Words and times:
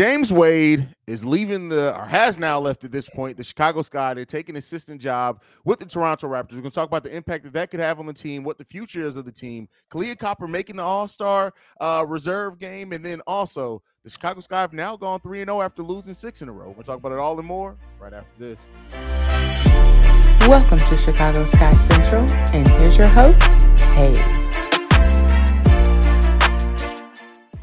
James 0.00 0.32
Wade 0.32 0.88
is 1.06 1.26
leaving 1.26 1.68
the 1.68 1.94
or 1.94 2.06
has 2.06 2.38
now 2.38 2.58
left 2.58 2.84
at 2.84 2.90
this 2.90 3.10
point 3.10 3.36
the 3.36 3.44
Chicago 3.44 3.82
Sky. 3.82 4.14
They're 4.14 4.24
taking 4.24 4.54
an 4.54 4.58
assistant 4.58 4.98
job 4.98 5.42
with 5.66 5.78
the 5.78 5.84
Toronto 5.84 6.26
Raptors. 6.26 6.54
We're 6.54 6.62
going 6.62 6.70
to 6.70 6.74
talk 6.74 6.88
about 6.88 7.04
the 7.04 7.14
impact 7.14 7.44
that 7.44 7.52
that 7.52 7.70
could 7.70 7.80
have 7.80 7.98
on 7.98 8.06
the 8.06 8.14
team, 8.14 8.42
what 8.42 8.56
the 8.56 8.64
future 8.64 9.06
is 9.06 9.16
of 9.16 9.26
the 9.26 9.30
team. 9.30 9.68
Kahleah 9.92 10.16
Copper 10.16 10.48
making 10.48 10.76
the 10.76 10.82
All 10.82 11.06
Star 11.06 11.52
uh, 11.82 12.06
reserve 12.08 12.56
game, 12.56 12.92
and 12.92 13.04
then 13.04 13.20
also 13.26 13.82
the 14.02 14.08
Chicago 14.08 14.40
Sky 14.40 14.62
have 14.62 14.72
now 14.72 14.96
gone 14.96 15.20
three 15.20 15.42
and 15.42 15.50
zero 15.50 15.58
oh 15.58 15.62
after 15.62 15.82
losing 15.82 16.14
six 16.14 16.40
in 16.40 16.48
a 16.48 16.52
row. 16.52 16.68
We're 16.68 16.72
going 16.72 16.84
to 16.84 16.86
talk 16.86 16.96
about 16.96 17.12
it 17.12 17.18
all 17.18 17.38
and 17.38 17.46
more 17.46 17.76
right 17.98 18.14
after 18.14 18.32
this. 18.38 18.70
Welcome 20.48 20.78
to 20.78 20.96
Chicago 20.96 21.44
Sky 21.44 21.72
Central, 21.72 22.22
and 22.54 22.66
here's 22.66 22.96
your 22.96 23.08
host, 23.08 23.42
Haize. 23.96 24.56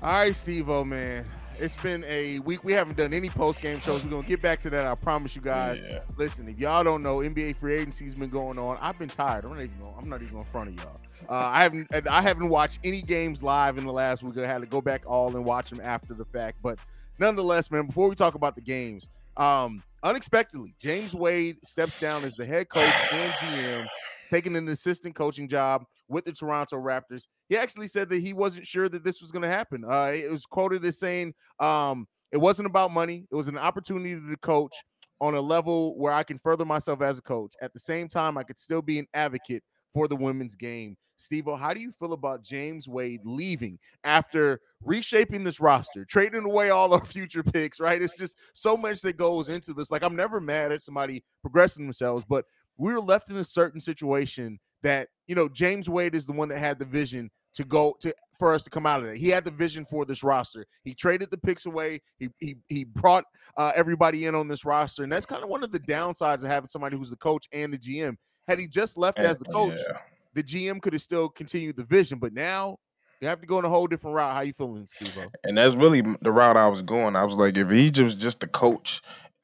All 0.04 0.14
right, 0.14 0.36
Steve 0.36 0.70
O, 0.70 0.84
man. 0.84 1.26
It's 1.60 1.76
been 1.78 2.04
a 2.08 2.40
week. 2.40 2.64
We 2.64 2.74
haven't 2.74 2.98
done 2.98 3.14
any 3.14 3.30
post 3.30 3.62
game 3.62 3.80
shows. 3.80 4.04
We're 4.04 4.12
gonna 4.12 4.28
get 4.28 4.42
back 4.42 4.62
to 4.62 4.70
that. 4.70 4.86
I 4.86 4.94
promise 4.94 5.36
you 5.36 5.42
guys. 5.42 5.82
Yeah. 5.82 6.00
Listen, 6.16 6.48
if 6.48 6.60
y'all 6.60 6.84
don't 6.84 7.02
know, 7.02 7.18
NBA 7.18 7.56
free 7.56 7.76
agency's 7.76 8.14
been 8.14 8.30
going 8.30 8.60
on. 8.60 8.78
I've 8.80 9.00
been 9.00 9.10
tired. 9.10 9.46
I'm 9.46 9.56
not 9.56 9.64
even. 9.64 9.80
Gonna, 9.82 9.98
I'm 9.98 10.10
not 10.10 10.22
even 10.22 10.38
in 10.38 10.44
front 10.46 10.70
of 10.70 10.76
y'all. 10.76 11.00
Uh, 11.30 11.34
I 11.34 11.64
haven't. 11.64 11.88
I 12.08 12.22
haven't 12.22 12.50
watched 12.50 12.80
any 12.84 13.02
games 13.02 13.42
live 13.42 13.78
in 13.78 13.86
the 13.86 13.92
last 13.92 14.22
week. 14.22 14.38
I 14.38 14.46
had 14.46 14.60
to 14.60 14.68
go 14.68 14.82
back 14.82 15.04
all 15.08 15.36
and 15.36 15.44
watch 15.44 15.72
them 15.72 15.82
after 15.84 16.14
the 16.14 16.26
fact. 16.26 16.58
But 16.62 16.78
nonetheless, 17.20 17.72
man. 17.72 17.88
Before 17.88 18.08
we 18.08 18.16
talk 18.16 18.36
about 18.36 18.56
the 18.56 18.62
games, 18.62 19.10
um, 19.36 19.82
unexpectedly, 20.04 20.76
James 20.80 21.16
Wade 21.16 21.58
steps 21.66 21.98
down 21.98 22.24
as 22.24 22.36
the 22.36 22.46
head 22.46 22.70
coach 22.70 22.94
and 23.14 23.34
GM, 23.34 23.88
taking 24.32 24.56
an 24.56 24.68
assistant 24.70 25.16
coaching 25.16 25.48
job 25.48 25.86
with 26.08 26.26
the 26.26 26.32
Toronto 26.32 26.78
Raptors. 26.78 27.28
He 27.50 27.58
actually 27.58 27.88
said 27.88 28.10
that 28.10 28.22
he 28.22 28.34
wasn't 28.34 28.68
sure 28.68 28.90
that 28.90 29.04
this 29.04 29.22
was 29.22 29.32
going 29.32 29.44
to 29.44 29.50
happen. 29.50 29.84
Uh, 29.84 30.12
it 30.14 30.32
was 30.32 30.46
quoted 30.46 30.84
as 30.86 31.00
saying 31.00 31.34
um, 31.60 32.08
it 32.32 32.38
wasn't 32.38 32.68
about 32.68 32.92
money, 32.92 33.26
it 33.32 33.36
was 33.36 33.48
an 33.48 33.58
opportunity 33.58 34.16
to 34.16 34.38
coach 34.42 34.74
on 35.20 35.34
a 35.34 35.42
level 35.42 35.98
where 35.98 36.14
I 36.14 36.24
can 36.24 36.38
further 36.38 36.66
myself 36.66 37.02
as 37.02 37.20
a 37.20 37.22
coach. 37.22 37.54
At 37.62 37.74
the 37.74 37.80
same 37.80 38.08
time, 38.08 38.38
I 38.38 38.44
could 38.44 38.60
still 38.60 38.82
be 38.82 39.00
an 39.00 39.08
advocate 39.14 39.64
for 39.92 40.08
the 40.08 40.16
women's 40.16 40.56
game. 40.56 40.96
Steve, 41.20 41.46
how 41.58 41.74
do 41.74 41.82
you 41.82 41.92
feel 41.92 42.14
about 42.14 42.44
James 42.44 42.88
Wade 42.88 43.22
leaving 43.24 43.80
after 44.04 44.62
reshaping 44.84 45.44
this 45.44 45.60
roster, 45.60 46.06
trading 46.06 46.46
away 46.46 46.70
all 46.70 46.94
our 46.94 47.04
future 47.06 47.42
picks, 47.42 47.80
right? 47.80 48.02
It's 48.02 48.18
just 48.18 48.38
so 48.54 48.78
much 48.78 49.02
that 49.02 49.18
goes 49.18 49.50
into 49.50 49.74
this. 49.74 49.90
Like, 49.90 50.04
I'm 50.04 50.16
never 50.16 50.40
mad 50.40 50.72
at 50.72 50.84
somebody 50.84 51.24
progressing 51.42 51.86
themselves, 51.86 52.24
but 52.24 52.46
we 52.78 52.94
are 52.94 53.00
left 53.00 53.32
in 53.32 53.38
a 53.38 53.44
certain 53.44 53.80
situation 53.80 54.60
that 54.84 55.10
you 55.28 55.36
know 55.36 55.50
James 55.50 55.90
Wade 55.90 56.16
is 56.16 56.26
the 56.26 56.34
one 56.34 56.50
that 56.50 56.60
had 56.60 56.80
the 56.80 56.86
vision 56.86 57.30
to 57.56 57.64
go 57.64 57.96
to 58.02 58.14
for 58.38 58.54
us 58.54 58.64
to 58.64 58.70
come 58.70 58.86
out 58.86 59.02
of 59.02 59.08
that. 59.08 59.18
He 59.18 59.30
had 59.30 59.44
the 59.44 59.52
vision 59.52 59.84
for 59.84 60.06
this 60.06 60.24
roster. 60.24 60.66
He 60.84 60.94
traded 60.94 61.32
the 61.32 61.38
picks 61.38 61.66
away. 61.66 62.02
He 62.20 62.30
he 62.40 62.56
he 62.70 62.84
brought 62.84 63.26
uh, 63.58 63.72
everybody 63.76 64.26
in 64.26 64.36
on 64.36 64.48
this 64.48 64.64
roster, 64.66 65.04
and 65.04 65.12
that's 65.12 65.26
kind 65.26 65.44
of 65.44 65.50
one 65.50 65.64
of 65.64 65.72
the 65.72 65.80
downsides 65.80 66.44
of 66.44 66.50
having 66.50 66.68
somebody 66.68 66.98
who's 66.98 67.10
the 67.10 67.18
coach 67.18 67.48
and 67.52 67.74
the 67.74 67.78
GM. 67.78 68.16
Had 68.48 68.60
he 68.60 68.68
just 68.68 68.98
left 68.98 69.20
as 69.20 69.38
the 69.40 69.46
coach, 69.46 69.80
yeah. 69.90 69.98
the 70.34 70.44
GM 70.44 70.82
could 70.82 70.94
have 70.94 71.02
still 71.02 71.28
continued 71.28 71.76
the 71.76 71.84
vision, 71.84 72.20
but 72.20 72.32
now 72.32 72.78
you 73.20 73.28
have 73.28 73.42
to 73.42 73.48
go 73.48 73.60
in 73.60 73.66
a 73.66 73.70
whole 73.70 73.88
different 73.88 74.16
route. 74.16 74.34
How 74.34 74.42
you 74.42 74.54
feeling, 74.54 74.88
Steve? 74.88 75.18
And 75.44 75.58
that's 75.58 75.76
really 75.76 76.02
the 76.22 76.32
route 76.32 76.56
I 76.56 76.68
was 76.68 76.82
going. 76.82 77.16
I 77.16 77.24
was 77.24 77.36
like, 77.36 77.58
if 77.58 77.70
he 77.70 77.92
was 78.02 78.16
just 78.16 78.40
the 78.40 78.48
coach, 78.48 79.02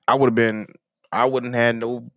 I 0.08 0.16
would 0.16 0.28
have 0.28 0.36
been. 0.36 0.68
I 1.12 1.26
wouldn't 1.26 1.54
have 1.54 1.64
had 1.64 1.76
no 1.78 2.10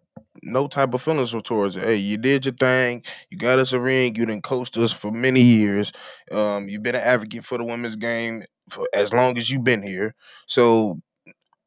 no 0.47 0.69
type 0.69 0.95
of 0.95 1.03
feelings 1.03 1.35
towards 1.45 1.77
it. 1.77 1.83
Hey, 1.85 1.97
you 1.97 2.17
did 2.17 2.45
your 2.47 2.55
thing. 2.55 3.03
You 3.31 3.39
got 3.39 3.59
us 3.59 3.73
a 3.73 3.81
ring. 3.81 4.15
You 4.17 4.27
didn't 4.27 4.45
coached 4.45 4.77
us 4.79 4.93
for 4.93 5.11
many 5.13 5.43
years. 5.43 5.93
Um, 6.33 6.69
you've 6.69 6.83
been 6.83 6.95
an 6.95 7.03
advocate 7.03 7.45
for 7.45 7.59
the 7.59 7.65
women's 7.65 7.97
game 7.97 8.45
for 8.71 8.89
as 8.95 9.13
long 9.13 9.39
as 9.39 9.51
you've 9.51 9.65
been 9.65 9.83
here. 9.83 10.15
So, 10.47 11.01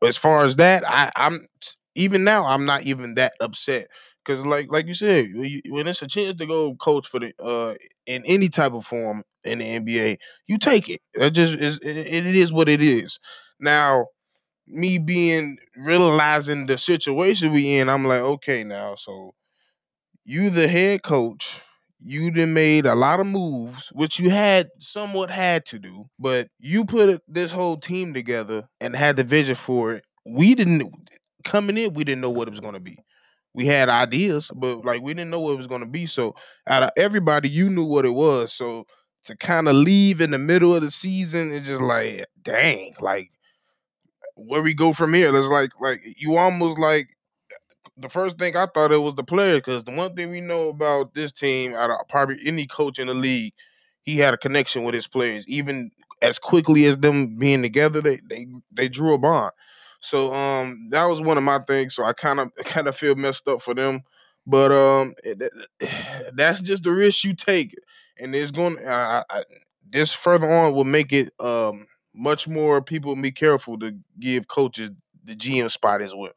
as 0.04 0.18
far 0.18 0.46
as 0.46 0.56
that, 0.58 0.84
I, 0.88 1.12
I'm 1.16 1.46
even 1.96 2.24
now 2.24 2.46
I'm 2.46 2.66
not 2.66 2.84
even 2.84 3.14
that 3.14 3.34
upset 3.42 3.88
because, 4.24 4.46
like 4.46 4.72
like 4.72 4.88
you 4.88 4.94
said, 4.94 5.28
when 5.36 5.88
it's 5.88 6.02
a 6.02 6.08
chance 6.08 6.36
to 6.38 6.46
go 6.46 6.76
coach 6.76 7.08
for 7.08 7.20
the 7.20 7.34
uh 7.42 7.76
in 8.06 8.24
any 8.26 8.50
type 8.50 8.74
of 8.74 8.86
form 8.86 9.24
in 9.44 9.60
the 9.60 9.66
NBA, 9.66 10.18
you 10.48 10.58
take 10.58 10.90
it. 10.90 11.02
It 11.14 11.32
just 11.32 11.54
is. 11.56 11.80
It, 11.80 11.98
it 11.98 12.36
is 12.36 12.54
what 12.54 12.70
it 12.70 12.82
is. 12.82 13.20
Now 13.60 14.08
me 14.70 14.98
being 14.98 15.58
realizing 15.76 16.66
the 16.66 16.78
situation 16.78 17.52
we 17.52 17.78
in, 17.78 17.90
I'm 17.90 18.06
like, 18.06 18.22
okay, 18.22 18.64
now, 18.64 18.96
so 18.96 19.34
you 20.26 20.50
the 20.50 20.68
head 20.68 21.04
coach, 21.04 21.62
you 22.02 22.32
done 22.32 22.54
made 22.54 22.86
a 22.86 22.96
lot 22.96 23.20
of 23.20 23.28
moves, 23.28 23.90
which 23.94 24.20
you 24.20 24.30
had 24.30 24.70
somewhat 24.80 25.30
had 25.30 25.66
to 25.68 25.80
do, 25.80 26.06
but 26.20 26.48
you 26.60 26.86
put 26.86 27.22
this 27.28 27.52
whole 27.52 27.78
team 27.78 28.14
together 28.14 28.68
and 28.80 28.96
had 28.96 29.18
the 29.18 29.24
vision 29.24 29.56
for 29.56 29.94
it. 29.94 30.06
We 30.26 30.56
didn't 30.56 30.94
coming 31.44 31.78
in, 31.78 31.94
we 31.94 32.04
didn't 32.04 32.22
know 32.22 32.30
what 32.30 32.48
it 32.48 32.52
was 32.52 32.60
gonna 32.60 32.80
be. 32.80 32.98
We 33.54 33.66
had 33.66 33.90
ideas, 33.90 34.52
but 34.56 34.86
like 34.86 35.02
we 35.02 35.14
didn't 35.14 35.32
know 35.32 35.40
what 35.40 35.54
it 35.54 35.58
was 35.58 35.68
gonna 35.68 35.88
be. 35.88 36.06
So 36.06 36.36
out 36.68 36.84
of 36.84 36.92
everybody, 36.96 37.50
you 37.50 37.70
knew 37.70 37.86
what 37.86 38.06
it 38.06 38.14
was. 38.14 38.54
So 38.54 38.86
to 39.26 39.36
kind 39.36 39.68
of 39.68 39.76
leave 39.76 40.22
in 40.22 40.32
the 40.32 40.38
middle 40.38 40.76
of 40.76 40.82
the 40.82 40.92
season, 40.92 41.52
it's 41.52 41.68
just 41.68 41.82
like, 41.82 42.26
dang, 42.44 42.94
like 43.02 43.32
where 44.48 44.62
we 44.62 44.74
go 44.74 44.94
from 44.94 45.14
here. 45.14 45.36
It's 45.36 45.48
like 45.48 45.72
like 45.82 46.02
you 46.18 46.38
almost 46.38 46.80
like 46.80 47.10
the 47.98 48.10
first 48.10 48.38
thing 48.38 48.56
I 48.56 48.68
thought 48.74 48.92
it 48.92 48.98
was 48.98 49.16
the 49.16 49.24
player 49.24 49.58
because 49.58 49.84
the 49.84 49.92
one 49.92 50.16
thing 50.16 50.30
we 50.30 50.42
know 50.42 50.70
about 50.70 51.14
this 51.14 51.32
team, 51.32 51.76
out 51.76 51.90
of 51.90 51.98
probably 52.08 52.38
any 52.46 52.66
coach 52.66 53.00
in 53.00 53.08
the 53.08 53.14
league, 53.14 53.54
he 54.04 54.18
had 54.18 54.34
a 54.34 54.38
connection 54.38 54.84
with 54.84 54.96
his 54.96 55.08
players. 55.08 55.48
Even 55.48 55.92
as 56.22 56.40
quickly 56.40 56.86
as 56.86 56.98
them 56.98 57.38
being 57.38 57.62
together, 57.62 58.02
they 58.02 58.20
they 58.30 58.48
they 58.72 58.90
drew 58.90 59.14
a 59.14 59.18
bond. 59.18 59.52
So 60.02 60.34
um 60.34 60.88
that 60.92 61.06
was 61.06 61.22
one 61.22 61.38
of 61.38 61.44
my 61.44 61.60
things. 61.60 61.96
So 61.96 62.04
I 62.06 62.14
kind 62.14 62.40
of 62.40 62.54
kind 62.66 62.88
of 62.88 62.96
feel 62.96 63.16
messed 63.16 63.48
up 63.48 63.62
for 63.62 63.74
them, 63.74 64.04
but 64.48 64.72
um 64.72 65.14
it, 65.24 65.42
that's 66.34 66.62
just 66.62 66.84
the 66.84 66.92
risk 66.92 67.24
you 67.24 67.36
take, 67.36 67.76
and 68.18 68.34
it's 68.36 68.52
going. 68.52 68.78
Uh, 68.86 69.24
I, 69.30 69.44
this 69.92 70.14
further 70.14 70.50
on 70.52 70.74
will 70.74 70.86
make 70.86 71.12
it 71.12 71.34
um 71.40 71.88
much 72.20 72.48
more 72.48 72.82
people 72.82 73.16
be 73.16 73.32
careful 73.32 73.80
to 73.80 73.96
give 74.20 74.48
coaches 74.48 74.92
the 75.24 75.36
GM 75.36 75.72
spot 75.72 76.02
as 76.02 76.14
well. 76.14 76.34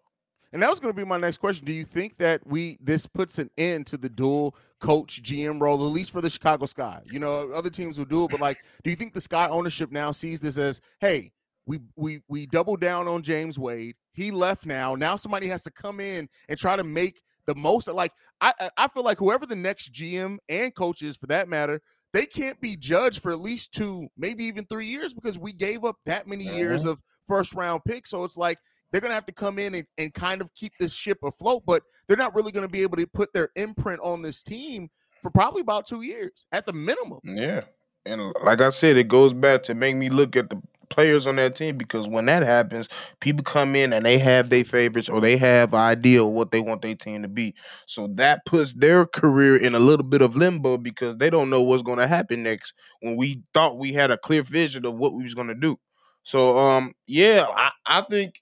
And 0.53 0.63
that 0.63 0.71
was 0.71 0.79
going 0.79 0.95
to 0.95 0.97
be 0.97 1.07
my 1.07 1.17
next 1.17 1.39
question. 1.39 1.65
Do 1.65 1.73
you 1.73 1.85
think 1.85 2.19
that 2.19 2.47
we 2.47 2.79
this 2.81 3.07
puts 3.07 3.39
an 3.39 3.51
end 3.57 3.87
to 3.89 3.97
the 3.97 4.09
dual 4.09 4.55
coach 4.81 5.23
GM 5.23 5.61
role, 5.61 5.85
at 5.87 5.93
least 5.93 6.13
for 6.13 6.21
the 6.21 6.31
Chicago 6.31 6.67
Sky? 6.67 7.01
You 7.07 7.19
know, 7.19 7.51
other 7.53 7.71
teams 7.71 7.99
will 7.99 8.05
do 8.05 8.25
it, 8.25 8.31
but 8.31 8.41
like, 8.41 8.59
do 8.85 8.91
you 8.91 8.97
think 8.97 9.15
the 9.15 9.21
Sky 9.21 9.49
ownership 9.49 9.91
now 9.91 10.13
sees 10.13 10.41
this 10.41 10.59
as, 10.59 10.81
hey, 11.01 11.33
we 11.67 11.81
we 11.97 12.23
we 12.29 12.47
double 12.47 12.77
down 12.77 13.09
on 13.09 13.23
James 13.23 13.59
Wade. 13.59 13.97
He 14.13 14.31
left 14.31 14.67
now. 14.67 14.95
Now 14.95 15.17
somebody 15.17 15.47
has 15.49 15.63
to 15.63 15.71
come 15.71 16.01
in 16.01 16.29
and 16.49 16.59
try 16.59 16.77
to 16.77 16.85
make 16.85 17.23
the 17.47 17.55
most. 17.55 17.89
Like 17.89 18.13
I 18.41 18.53
I 18.77 18.89
feel 18.89 19.05
like 19.05 19.19
whoever 19.19 19.47
the 19.47 19.57
next 19.57 19.93
GM 19.93 20.39
and 20.49 20.75
coach 20.75 21.03
is, 21.03 21.17
for 21.17 21.27
that 21.29 21.49
matter, 21.49 21.81
they 22.13 22.27
can't 22.27 22.61
be 22.61 22.77
judged 22.77 23.23
for 23.23 23.33
at 23.33 23.41
least 23.41 23.73
two, 23.73 24.09
maybe 24.17 24.45
even 24.45 24.65
three 24.67 24.87
years 24.87 25.15
because 25.15 25.39
we 25.39 25.53
gave 25.53 25.85
up 25.85 25.97
that 26.07 26.27
many 26.27 26.45
years 26.45 26.83
uh-huh. 26.83 26.93
of 26.93 27.03
first 27.27 27.55
round 27.55 27.83
picks. 27.87 28.11
So 28.11 28.25
it's 28.25 28.37
like 28.37 28.59
they're 28.91 29.01
gonna 29.01 29.15
have 29.15 29.27
to 29.27 29.33
come 29.33 29.59
in 29.59 29.75
and, 29.75 29.87
and 29.99 30.13
kind 30.13 30.41
of 30.41 30.53
keep 30.55 30.73
this 30.79 30.95
ship 30.95 31.19
afloat, 31.23 31.63
but 31.67 31.83
they're 32.07 32.17
not 32.17 32.35
really 32.35 32.53
gonna 32.53 32.69
be 32.69 32.83
able 32.83 32.99
to 32.99 33.07
put 33.07 33.33
their 33.33 33.49
imprint 33.57 34.01
on 34.03 34.23
this 34.23 34.43
team 34.43 34.91
for 35.23 35.31
probably 35.31 35.63
about 35.63 35.87
two 35.87 36.03
years 36.03 36.47
at 36.53 36.67
the 36.67 36.73
minimum. 36.73 37.21
Yeah. 37.25 37.63
And 38.05 38.33
like 38.43 38.61
I 38.61 38.71
said, 38.71 38.97
it 38.97 39.09
goes 39.09 39.33
back 39.33 39.63
to 39.65 39.75
make 39.75 39.97
me 39.97 40.11
look 40.11 40.37
at 40.37 40.51
the 40.51 40.61
players 40.93 41.27
on 41.27 41.37
that 41.37 41.57
team 41.57 41.77
because 41.79 42.07
when 42.09 42.27
that 42.27 42.43
happens, 42.43 42.89
people 43.21 43.43
come 43.45 43.75
in 43.75 43.93
and 43.93 44.05
they 44.05 44.19
have 44.19 44.51
their 44.51 44.65
favorites 44.65 45.09
or 45.09 45.21
they 45.21 45.37
have 45.37 45.75
idea 45.75 46.23
of 46.23 46.31
what 46.31 46.51
they 46.53 46.61
want 46.61 46.83
their 46.83 46.95
team 46.95 47.23
to 47.23 47.29
be. 47.29 47.55
So 47.87 48.09
that 48.15 48.45
puts 48.47 48.75
their 48.75 49.07
career 49.07 49.57
in 49.57 49.75
a 49.75 49.79
little 49.81 50.05
bit 50.05 50.23
of 50.23 50.37
limbo 50.37 50.77
because 50.79 51.17
they 51.17 51.31
don't 51.31 51.51
know 51.51 51.63
what's 51.63 51.83
going 51.83 51.99
to 51.99 52.07
happen 52.07 52.43
next 52.43 52.75
when 53.01 53.17
we 53.17 53.43
thought 53.55 53.79
we 53.79 53.93
had 53.93 54.11
a 54.11 54.19
clear 54.19 54.43
vision 54.43 54.85
of 54.85 54.95
what 54.95 55.15
we 55.15 55.23
was 55.25 55.35
going 55.35 55.49
to 55.49 55.55
do. 55.55 55.79
So 56.25 56.59
um 56.59 56.95
yeah, 57.07 57.47
I, 57.51 57.71
I 57.87 58.03
think 58.09 58.41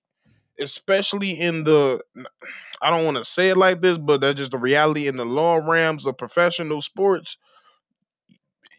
especially 0.58 1.32
in 1.32 1.64
the 1.64 2.00
I 2.82 2.90
don't 2.90 3.04
want 3.04 3.16
to 3.18 3.24
say 3.24 3.50
it 3.50 3.56
like 3.56 3.80
this, 3.80 3.98
but 3.98 4.20
that's 4.20 4.38
just 4.38 4.52
the 4.52 4.58
reality 4.58 5.06
in 5.06 5.16
the 5.16 5.24
long 5.24 5.66
rams 5.66 6.06
of 6.06 6.18
professional 6.18 6.82
sports. 6.82 7.36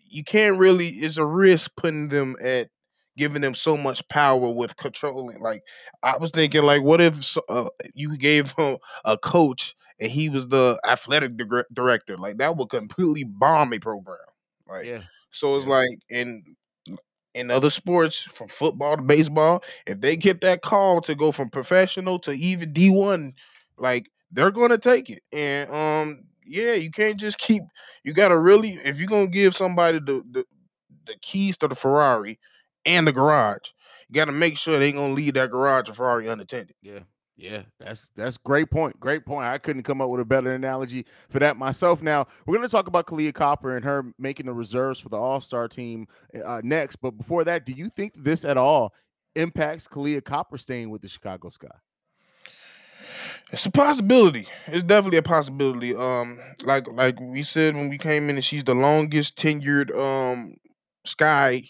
You 0.10 0.24
can't 0.24 0.58
really 0.58 0.88
it's 0.88 1.18
a 1.18 1.26
risk 1.26 1.72
putting 1.78 2.10
them 2.10 2.36
at 2.42 2.70
giving 3.18 3.42
them 3.42 3.56
so 3.56 3.78
much 3.78 4.08
power 4.10 4.50
with 4.50 4.78
controlling. 4.78 5.42
Like 5.42 5.64
I 6.04 6.18
was 6.18 6.32
thinking, 6.32 6.64
like, 6.64 6.82
what 6.82 7.02
if 7.02 7.38
uh, 7.50 7.70
you 7.94 8.18
gave 8.18 8.52
him 8.58 8.78
a 9.06 9.18
coach 9.18 9.76
and 10.00 10.12
he 10.12 10.30
was 10.30 10.48
the 10.48 10.80
athletic 10.88 11.38
di- 11.38 11.64
director? 11.74 12.18
Like 12.18 12.38
that 12.38 12.58
would 12.58 12.70
completely 12.70 13.24
bomb 13.24 13.74
a 13.74 13.80
program. 13.80 14.18
Like, 14.68 14.86
yeah. 14.86 15.02
So 15.32 15.56
it's 15.56 15.66
yeah. 15.66 15.74
like 15.74 16.00
in 16.10 16.44
in 17.34 17.50
other 17.50 17.70
sports, 17.70 18.22
from 18.34 18.50
football 18.50 18.98
to 18.98 19.02
baseball, 19.02 19.64
if 19.88 20.02
they 20.02 20.18
get 20.18 20.42
that 20.42 20.62
call 20.62 21.00
to 21.02 21.16
go 21.16 21.32
from 21.32 21.50
professional 21.50 22.20
to 22.20 22.32
even 22.32 22.74
D 22.74 22.90
one, 22.90 23.34
like 23.78 24.10
they're 24.32 24.52
going 24.52 24.72
to 24.72 24.78
take 24.78 25.10
it. 25.10 25.24
And 25.32 25.70
um, 25.74 26.24
yeah, 26.46 26.74
you 26.74 26.92
can't 26.92 27.20
just 27.20 27.38
keep. 27.38 27.64
You 28.04 28.14
got 28.14 28.30
to 28.30 28.38
really, 28.38 28.80
if 28.84 28.98
you're 28.98 29.08
gonna 29.08 29.28
give 29.28 29.56
somebody 29.56 30.00
the, 30.00 30.24
the 30.32 30.46
the 31.06 31.16
keys 31.22 31.58
to 31.58 31.68
the 31.68 31.76
Ferrari, 31.76 32.40
and 32.86 33.08
the 33.08 33.12
garage. 33.12 33.70
You 34.10 34.16
got 34.16 34.26
to 34.26 34.32
make 34.32 34.58
sure 34.58 34.78
they 34.78 34.88
ain't 34.88 34.98
gonna 34.98 35.14
leave 35.14 35.36
that 35.36 35.52
garage 35.52 35.90
of 35.90 35.98
Ferrari 35.98 36.28
unattended. 36.28 36.76
Yeah, 36.82 37.00
yeah, 37.42 37.64
that's 37.80 38.10
that's 38.10 38.38
great 38.38 38.70
point. 38.70 39.00
Great 39.00 39.26
point. 39.26 39.48
I 39.48 39.58
couldn't 39.58 39.82
come 39.82 40.00
up 40.00 40.10
with 40.10 40.22
a 40.22 40.26
better 40.26 40.54
analogy 40.54 41.08
for 41.30 41.40
that 41.40 41.58
myself. 41.58 42.04
Now 42.04 42.28
we're 42.46 42.56
going 42.56 42.68
to 42.68 42.72
talk 42.72 42.88
about 42.88 43.08
Kahleah 43.08 43.34
Copper 43.34 43.76
and 43.76 43.84
her 43.84 44.06
making 44.20 44.46
the 44.46 44.54
reserves 44.54 45.00
for 45.00 45.10
the 45.10 45.18
All 45.18 45.42
Star 45.42 45.68
team 45.68 46.08
uh, 46.46 46.62
next. 46.64 46.98
But 46.98 47.12
before 47.12 47.44
that, 47.46 47.66
do 47.66 47.72
you 47.72 47.90
think 47.90 48.14
this 48.16 48.46
at 48.46 48.58
all 48.58 48.94
impacts 49.36 49.88
Kahleah 49.88 50.24
Copper 50.24 50.60
staying 50.60 50.92
with 50.92 51.02
the 51.02 51.08
Chicago 51.08 51.50
Sky? 51.50 51.68
It's 53.52 53.66
a 53.66 53.72
possibility. 53.72 54.48
It's 54.68 54.84
definitely 54.84 55.18
a 55.18 55.24
possibility. 55.24 55.96
Um, 55.96 56.40
like 56.64 56.88
like 56.92 57.20
we 57.20 57.42
said 57.42 57.76
when 57.76 57.90
we 57.90 57.98
came 57.98 58.30
in, 58.30 58.36
and 58.36 58.46
she's 58.46 58.64
the 58.64 58.76
longest 58.76 59.36
tenured 59.36 59.98
um 59.98 60.56
Sky. 61.06 61.64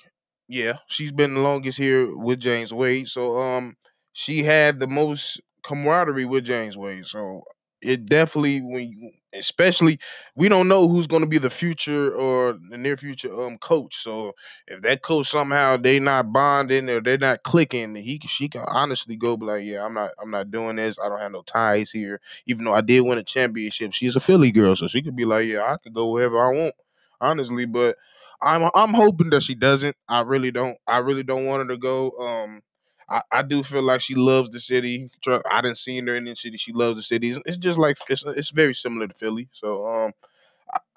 Yeah, 0.52 0.80
she's 0.88 1.12
been 1.14 1.36
the 1.36 1.40
longest 1.40 1.78
here 1.78 2.14
with 2.16 2.40
James 2.42 2.74
Wade. 2.74 3.08
So 3.08 3.38
um, 3.40 3.78
she 4.14 4.44
had 4.44 4.80
the 4.80 4.88
most 4.88 5.40
camaraderie 5.64 6.26
with 6.26 6.44
James 6.44 6.78
Wade. 6.78 7.06
So 7.06 7.44
it 7.82 8.06
definitely 8.06 8.60
when 8.62 9.14
especially 9.34 9.98
we 10.36 10.50
don't 10.50 10.68
know 10.68 10.88
who's 10.90 11.08
going 11.08 11.22
to 11.22 11.28
be 11.28 11.38
the 11.38 11.50
future 11.50 12.14
or 12.14 12.58
the 12.70 12.78
near 12.78 12.98
future 12.98 13.34
um 13.42 13.58
coach. 13.60 13.96
So 13.96 14.34
if 14.68 14.82
that 14.82 15.04
coach 15.04 15.30
somehow 15.30 15.78
they 15.78 16.00
not 16.00 16.34
bonding 16.34 16.90
or 16.90 17.00
they're 17.02 17.18
not 17.18 17.44
clicking, 17.44 17.96
he 17.96 18.20
she 18.28 18.50
can 18.50 18.66
honestly 18.68 19.16
go 19.16 19.38
be 19.38 19.46
like, 19.46 19.64
yeah, 19.64 19.86
I'm 19.86 19.94
not 19.94 20.12
I'm 20.22 20.32
not 20.32 20.52
doing 20.52 20.76
this. 20.76 20.98
I 21.00 21.08
don't 21.08 21.22
have 21.22 21.32
no 21.32 21.44
ties 21.44 21.92
here. 21.92 22.20
Even 22.46 22.66
though 22.66 22.74
I 22.74 22.82
did 22.82 23.02
win 23.02 23.18
a 23.20 23.24
championship, 23.24 23.94
she's 23.94 24.18
a 24.18 24.20
Philly 24.20 24.52
girl, 24.52 24.76
so 24.76 24.88
she 24.88 25.02
could 25.02 25.16
be 25.16 25.26
like, 25.26 25.48
yeah, 25.48 25.64
I 25.64 25.78
could 25.78 25.94
go 25.94 26.10
wherever 26.12 26.38
I 26.46 26.54
want, 26.54 26.76
honestly. 27.22 27.66
But 27.66 27.98
I'm 28.42 28.70
I'm 28.74 28.94
hoping 28.94 29.30
that 29.32 29.44
she 29.44 29.56
doesn't. 29.56 29.96
I 30.08 30.22
really 30.22 30.52
don't. 30.52 30.78
I 30.88 30.98
really 30.98 31.24
don't 31.24 31.46
want 31.46 31.64
her 31.64 31.76
to 31.76 31.78
go. 31.78 32.12
Um, 32.12 32.62
I, 33.10 33.22
I 33.32 33.42
do 33.42 33.62
feel 33.62 33.84
like 33.84 34.02
she 34.02 34.16
loves 34.16 34.50
the 34.50 34.60
city. 34.60 35.10
I 35.28 35.62
didn't 35.62 35.78
see 35.78 36.00
her 36.00 36.16
in 36.16 36.26
the 36.26 36.36
city. 36.36 36.58
She 36.58 36.72
loves 36.72 36.98
the 36.98 37.04
city. 37.04 37.36
It's, 37.46 37.58
just 37.58 37.78
like 37.78 37.98
it's 38.10 38.24
it's 38.26 38.52
very 38.52 38.74
similar 38.74 39.08
to 39.08 39.14
Philly. 39.14 39.50
So 39.52 39.86
um, 39.86 40.12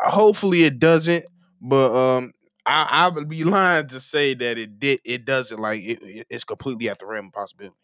I, 0.01 0.11
hopefully 0.11 0.65
it 0.65 0.79
doesn't. 0.79 1.25
But 1.61 1.95
um, 1.95 2.33
I, 2.67 2.89
I 2.91 3.09
would 3.09 3.29
be 3.29 3.45
lying 3.45 3.89
to 3.89 4.01
say 4.01 4.35
that 4.35 4.59
it 4.59 4.79
did. 4.79 5.01
It 5.05 5.25
doesn't. 5.25 5.61
Like 5.61 5.83
it, 5.83 6.27
it's 6.31 6.45
completely 6.45 6.89
at 6.89 6.99
the 6.99 7.07
realm 7.07 7.27
of 7.27 7.33
possibility. 7.33 7.77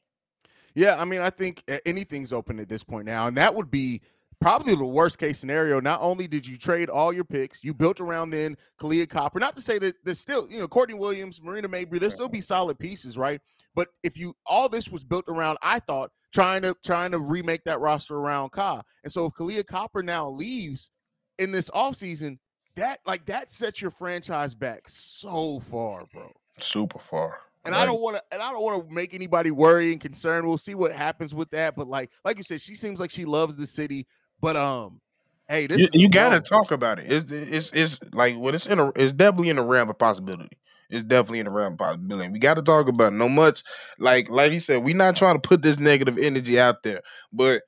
Yeah, 0.74 1.00
I 1.00 1.04
mean, 1.04 1.20
I 1.20 1.30
think 1.30 1.64
anything's 1.84 2.32
open 2.32 2.60
at 2.60 2.68
this 2.68 2.84
point 2.84 3.06
now, 3.06 3.26
and 3.26 3.36
that 3.36 3.56
would 3.56 3.70
be 3.70 4.02
probably 4.40 4.74
the 4.74 4.86
worst 4.86 5.18
case 5.18 5.38
scenario. 5.38 5.80
Not 5.80 6.00
only 6.00 6.26
did 6.26 6.46
you 6.46 6.56
trade 6.56 6.88
all 6.88 7.12
your 7.12 7.24
picks, 7.24 7.62
you 7.62 7.74
built 7.74 8.00
around 8.00 8.30
then 8.30 8.56
Kahleah 8.80 9.08
Copper. 9.08 9.38
Not 9.38 9.54
to 9.56 9.62
say 9.62 9.78
that 9.78 9.96
there's 10.04 10.20
still, 10.20 10.48
you 10.50 10.58
know, 10.58 10.68
Courtney 10.68 10.94
Williams, 10.94 11.42
Marina 11.42 11.68
Mabrey, 11.68 11.98
there'll 11.98 12.10
still 12.10 12.28
be 12.28 12.40
solid 12.40 12.78
pieces, 12.78 13.18
right? 13.18 13.40
But 13.74 13.88
if 14.02 14.16
you 14.16 14.34
all 14.46 14.68
this 14.68 14.88
was 14.88 15.04
built 15.04 15.26
around, 15.28 15.58
I 15.62 15.78
thought 15.78 16.10
trying 16.32 16.62
to 16.62 16.74
trying 16.84 17.12
to 17.12 17.20
remake 17.20 17.64
that 17.64 17.80
roster 17.80 18.16
around 18.16 18.50
Ka. 18.52 18.82
And 19.04 19.12
so 19.12 19.26
if 19.26 19.34
Kahleah 19.34 19.66
Copper 19.66 20.02
now 20.02 20.28
leaves 20.28 20.90
in 21.38 21.52
this 21.52 21.70
offseason, 21.70 22.38
that 22.76 22.98
like 23.06 23.26
that 23.26 23.52
sets 23.52 23.80
your 23.80 23.90
franchise 23.90 24.54
back 24.54 24.88
so 24.88 25.60
far, 25.60 26.06
bro. 26.12 26.32
Super 26.58 26.98
far. 26.98 27.38
And 27.64 27.74
right. 27.74 27.82
I 27.82 27.86
don't 27.86 28.00
want 28.00 28.16
to, 28.16 28.22
and 28.32 28.40
I 28.40 28.50
don't 28.52 28.62
want 28.62 28.88
to 28.88 28.94
make 28.94 29.12
anybody 29.12 29.50
worry 29.50 29.92
and 29.92 30.00
concerned. 30.00 30.48
We'll 30.48 30.56
see 30.56 30.74
what 30.74 30.92
happens 30.92 31.34
with 31.34 31.50
that. 31.50 31.76
But 31.76 31.88
like, 31.88 32.10
like 32.24 32.38
you 32.38 32.42
said, 32.42 32.60
she 32.60 32.74
seems 32.74 33.00
like 33.00 33.10
she 33.10 33.26
loves 33.26 33.54
the 33.54 33.66
city. 33.66 34.06
But 34.40 34.56
um, 34.56 35.00
hey, 35.48 35.66
this 35.66 35.82
you, 35.92 36.02
you 36.02 36.08
gotta 36.08 36.40
talk 36.40 36.70
about 36.70 36.98
it. 36.98 37.10
It's 37.10 37.30
it's 37.30 37.72
it's 37.72 37.98
like 38.12 38.36
well, 38.38 38.54
it's 38.54 38.66
in 38.66 38.78
a 38.78 38.92
it's 38.96 39.12
definitely 39.12 39.50
in 39.50 39.56
the 39.56 39.62
realm 39.62 39.90
of 39.90 39.98
possibility. 39.98 40.58
It's 40.88 41.04
definitely 41.04 41.40
in 41.40 41.44
the 41.44 41.52
realm 41.52 41.74
of 41.74 41.78
possibility. 41.78 42.30
We 42.30 42.40
got 42.40 42.54
to 42.54 42.62
talk 42.62 42.88
about 42.88 43.12
it. 43.12 43.16
no 43.16 43.28
much 43.28 43.62
like 43.98 44.28
like 44.28 44.52
he 44.52 44.58
said. 44.58 44.82
We're 44.82 44.96
not 44.96 45.16
trying 45.16 45.40
to 45.40 45.48
put 45.48 45.62
this 45.62 45.78
negative 45.78 46.18
energy 46.18 46.58
out 46.58 46.82
there, 46.82 47.02
but 47.32 47.62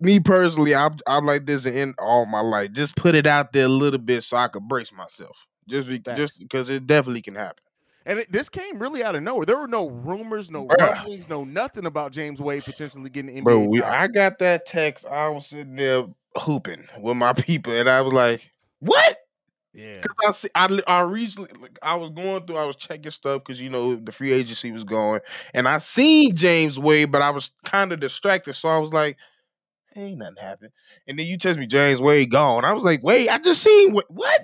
me 0.00 0.20
personally, 0.20 0.74
I'm 0.74 0.96
I'm 1.06 1.26
like 1.26 1.46
this 1.46 1.66
in 1.66 1.94
all 1.98 2.26
my 2.26 2.40
life. 2.40 2.72
Just 2.72 2.96
put 2.96 3.14
it 3.14 3.26
out 3.26 3.52
there 3.52 3.66
a 3.66 3.70
little 3.70 3.98
bit 3.98 4.22
so 4.22 4.36
I 4.36 4.48
could 4.48 4.66
brace 4.68 4.92
myself. 4.92 5.46
Just 5.68 5.88
be, 5.88 5.98
just 5.98 6.40
because 6.40 6.70
it 6.70 6.86
definitely 6.86 7.22
can 7.22 7.34
happen. 7.34 7.62
And 8.08 8.20
it, 8.20 8.32
this 8.32 8.48
came 8.48 8.78
really 8.78 9.04
out 9.04 9.14
of 9.14 9.22
nowhere. 9.22 9.44
There 9.44 9.58
were 9.58 9.68
no 9.68 9.90
rumors, 9.90 10.50
no 10.50 10.66
rumblings, 10.80 11.28
no 11.28 11.44
nothing 11.44 11.84
about 11.84 12.10
James 12.10 12.40
Wade 12.40 12.64
potentially 12.64 13.10
getting 13.10 13.34
NBA. 13.36 13.44
Bro, 13.44 13.64
we, 13.66 13.82
I 13.82 14.08
got 14.08 14.38
that 14.38 14.64
text. 14.64 15.04
I 15.06 15.28
was 15.28 15.48
sitting 15.48 15.76
there 15.76 16.06
hooping 16.36 16.88
with 17.00 17.18
my 17.18 17.32
people, 17.34 17.74
and 17.74 17.86
I 17.86 18.00
was 18.00 18.14
like, 18.14 18.50
"What?" 18.80 19.18
Yeah, 19.74 20.00
because 20.00 20.16
I 20.26 20.30
see, 20.32 20.48
I, 20.54 20.80
I 20.88 21.00
recently, 21.02 21.50
like, 21.60 21.78
I 21.82 21.96
was 21.96 22.08
going 22.08 22.46
through, 22.46 22.56
I 22.56 22.64
was 22.64 22.76
checking 22.76 23.10
stuff 23.10 23.42
because 23.44 23.60
you 23.60 23.68
know 23.68 23.96
the 23.96 24.10
free 24.10 24.32
agency 24.32 24.72
was 24.72 24.84
going, 24.84 25.20
and 25.52 25.68
I 25.68 25.76
seen 25.76 26.34
James 26.34 26.78
Wade, 26.78 27.12
but 27.12 27.20
I 27.20 27.28
was 27.28 27.50
kind 27.66 27.92
of 27.92 28.00
distracted, 28.00 28.54
so 28.54 28.70
I 28.70 28.78
was 28.78 28.90
like, 28.90 29.18
"Ain't 29.96 30.18
nothing 30.18 30.36
happened." 30.40 30.72
And 31.06 31.18
then 31.18 31.26
you 31.26 31.36
text 31.36 31.60
me 31.60 31.66
James 31.66 32.00
Wade 32.00 32.30
gone. 32.30 32.64
I 32.64 32.72
was 32.72 32.84
like, 32.84 33.02
"Wait, 33.02 33.28
I 33.28 33.38
just 33.38 33.62
seen 33.62 33.92
what? 33.92 34.10
What?" 34.10 34.40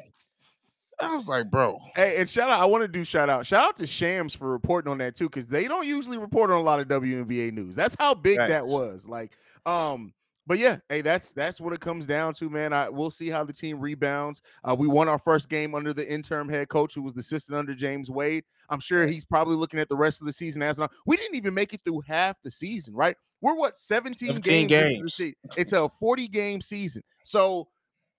I 1.04 1.14
was 1.14 1.28
like, 1.28 1.50
bro. 1.50 1.78
Hey, 1.94 2.16
and 2.18 2.28
shout 2.28 2.50
out, 2.50 2.60
I 2.60 2.64
want 2.64 2.82
to 2.82 2.88
do 2.88 3.04
shout 3.04 3.28
out. 3.28 3.46
Shout 3.46 3.64
out 3.64 3.76
to 3.78 3.86
Shams 3.86 4.34
for 4.34 4.50
reporting 4.50 4.90
on 4.90 4.98
that 4.98 5.14
too, 5.14 5.26
because 5.28 5.46
they 5.46 5.68
don't 5.68 5.86
usually 5.86 6.18
report 6.18 6.50
on 6.50 6.56
a 6.56 6.62
lot 6.62 6.80
of 6.80 6.88
WNBA 6.88 7.52
news. 7.52 7.74
That's 7.74 7.96
how 7.98 8.14
big 8.14 8.36
Thanks. 8.36 8.52
that 8.52 8.66
was. 8.66 9.08
Like, 9.08 9.32
um, 9.66 10.12
but 10.46 10.58
yeah, 10.58 10.76
hey, 10.88 11.00
that's 11.00 11.32
that's 11.32 11.60
what 11.60 11.72
it 11.72 11.80
comes 11.80 12.06
down 12.06 12.34
to, 12.34 12.50
man. 12.50 12.72
I 12.72 12.88
we'll 12.88 13.10
see 13.10 13.28
how 13.28 13.44
the 13.44 13.52
team 13.52 13.80
rebounds. 13.80 14.42
Uh, 14.62 14.76
we 14.78 14.86
won 14.86 15.08
our 15.08 15.18
first 15.18 15.48
game 15.48 15.74
under 15.74 15.92
the 15.92 16.10
interim 16.10 16.48
head 16.48 16.68
coach, 16.68 16.94
who 16.94 17.02
was 17.02 17.14
the 17.14 17.20
assistant 17.20 17.56
under 17.58 17.74
James 17.74 18.10
Wade. 18.10 18.44
I'm 18.68 18.80
sure 18.80 19.06
he's 19.06 19.24
probably 19.24 19.56
looking 19.56 19.80
at 19.80 19.88
the 19.88 19.96
rest 19.96 20.20
of 20.20 20.26
the 20.26 20.32
season 20.32 20.62
as 20.62 20.78
an. 20.78 20.88
We 21.06 21.16
didn't 21.16 21.36
even 21.36 21.54
make 21.54 21.72
it 21.72 21.80
through 21.84 22.02
half 22.06 22.40
the 22.42 22.50
season, 22.50 22.94
right? 22.94 23.16
We're 23.40 23.54
what 23.54 23.76
17, 23.76 24.28
17 24.28 24.66
games. 24.66 25.18
games. 25.18 25.34
It's 25.56 25.72
a 25.72 25.88
40 25.88 26.28
game 26.28 26.60
season. 26.60 27.02
So 27.24 27.68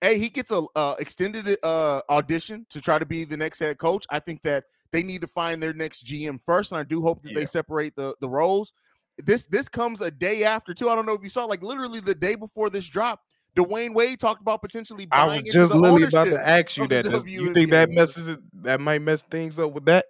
hey, 0.06 0.18
he 0.18 0.28
gets 0.28 0.50
a 0.50 0.62
uh, 0.74 0.94
extended 0.98 1.56
uh, 1.62 2.00
audition 2.08 2.66
to 2.70 2.80
try 2.80 2.98
to 2.98 3.06
be 3.06 3.24
the 3.24 3.36
next 3.36 3.58
head 3.58 3.78
coach. 3.78 4.06
I 4.10 4.18
think 4.18 4.42
that 4.42 4.64
they 4.92 5.02
need 5.02 5.20
to 5.22 5.26
find 5.26 5.62
their 5.62 5.74
next 5.74 6.06
GM 6.06 6.40
first, 6.44 6.72
and 6.72 6.80
I 6.80 6.84
do 6.84 7.02
hope 7.02 7.22
that 7.22 7.32
yeah. 7.32 7.40
they 7.40 7.46
separate 7.46 7.96
the 7.96 8.14
the 8.20 8.28
roles. 8.28 8.72
This 9.18 9.46
this 9.46 9.68
comes 9.68 10.00
a 10.00 10.10
day 10.10 10.44
after 10.44 10.74
too. 10.74 10.88
I 10.88 10.94
don't 10.94 11.06
know 11.06 11.14
if 11.14 11.22
you 11.22 11.28
saw, 11.28 11.44
like 11.44 11.62
literally 11.62 12.00
the 12.00 12.14
day 12.14 12.34
before 12.34 12.70
this 12.70 12.86
drop. 12.86 13.20
Dwyane 13.56 13.94
Wade 13.94 14.20
talked 14.20 14.42
about 14.42 14.60
potentially. 14.60 15.08
I 15.10 15.26
was 15.26 15.42
just 15.42 15.74
literally 15.74 16.02
about 16.02 16.26
to 16.26 16.46
ask 16.46 16.76
you 16.76 16.86
that. 16.88 17.06
Does, 17.06 17.24
you 17.24 17.54
think 17.54 17.70
that 17.70 17.90
messes 17.90 18.28
it? 18.28 18.38
That 18.62 18.82
might 18.82 19.00
mess 19.00 19.22
things 19.22 19.58
up 19.58 19.72
with 19.72 19.86
that. 19.86 20.04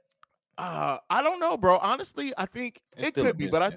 Uh, 0.58 0.98
I 1.08 1.22
don't 1.22 1.38
know, 1.38 1.56
bro. 1.56 1.78
Honestly, 1.78 2.32
I 2.36 2.46
think 2.46 2.80
it's 2.96 3.08
it 3.08 3.14
could 3.14 3.38
be, 3.38 3.46
but 3.46 3.62
I 3.62 3.76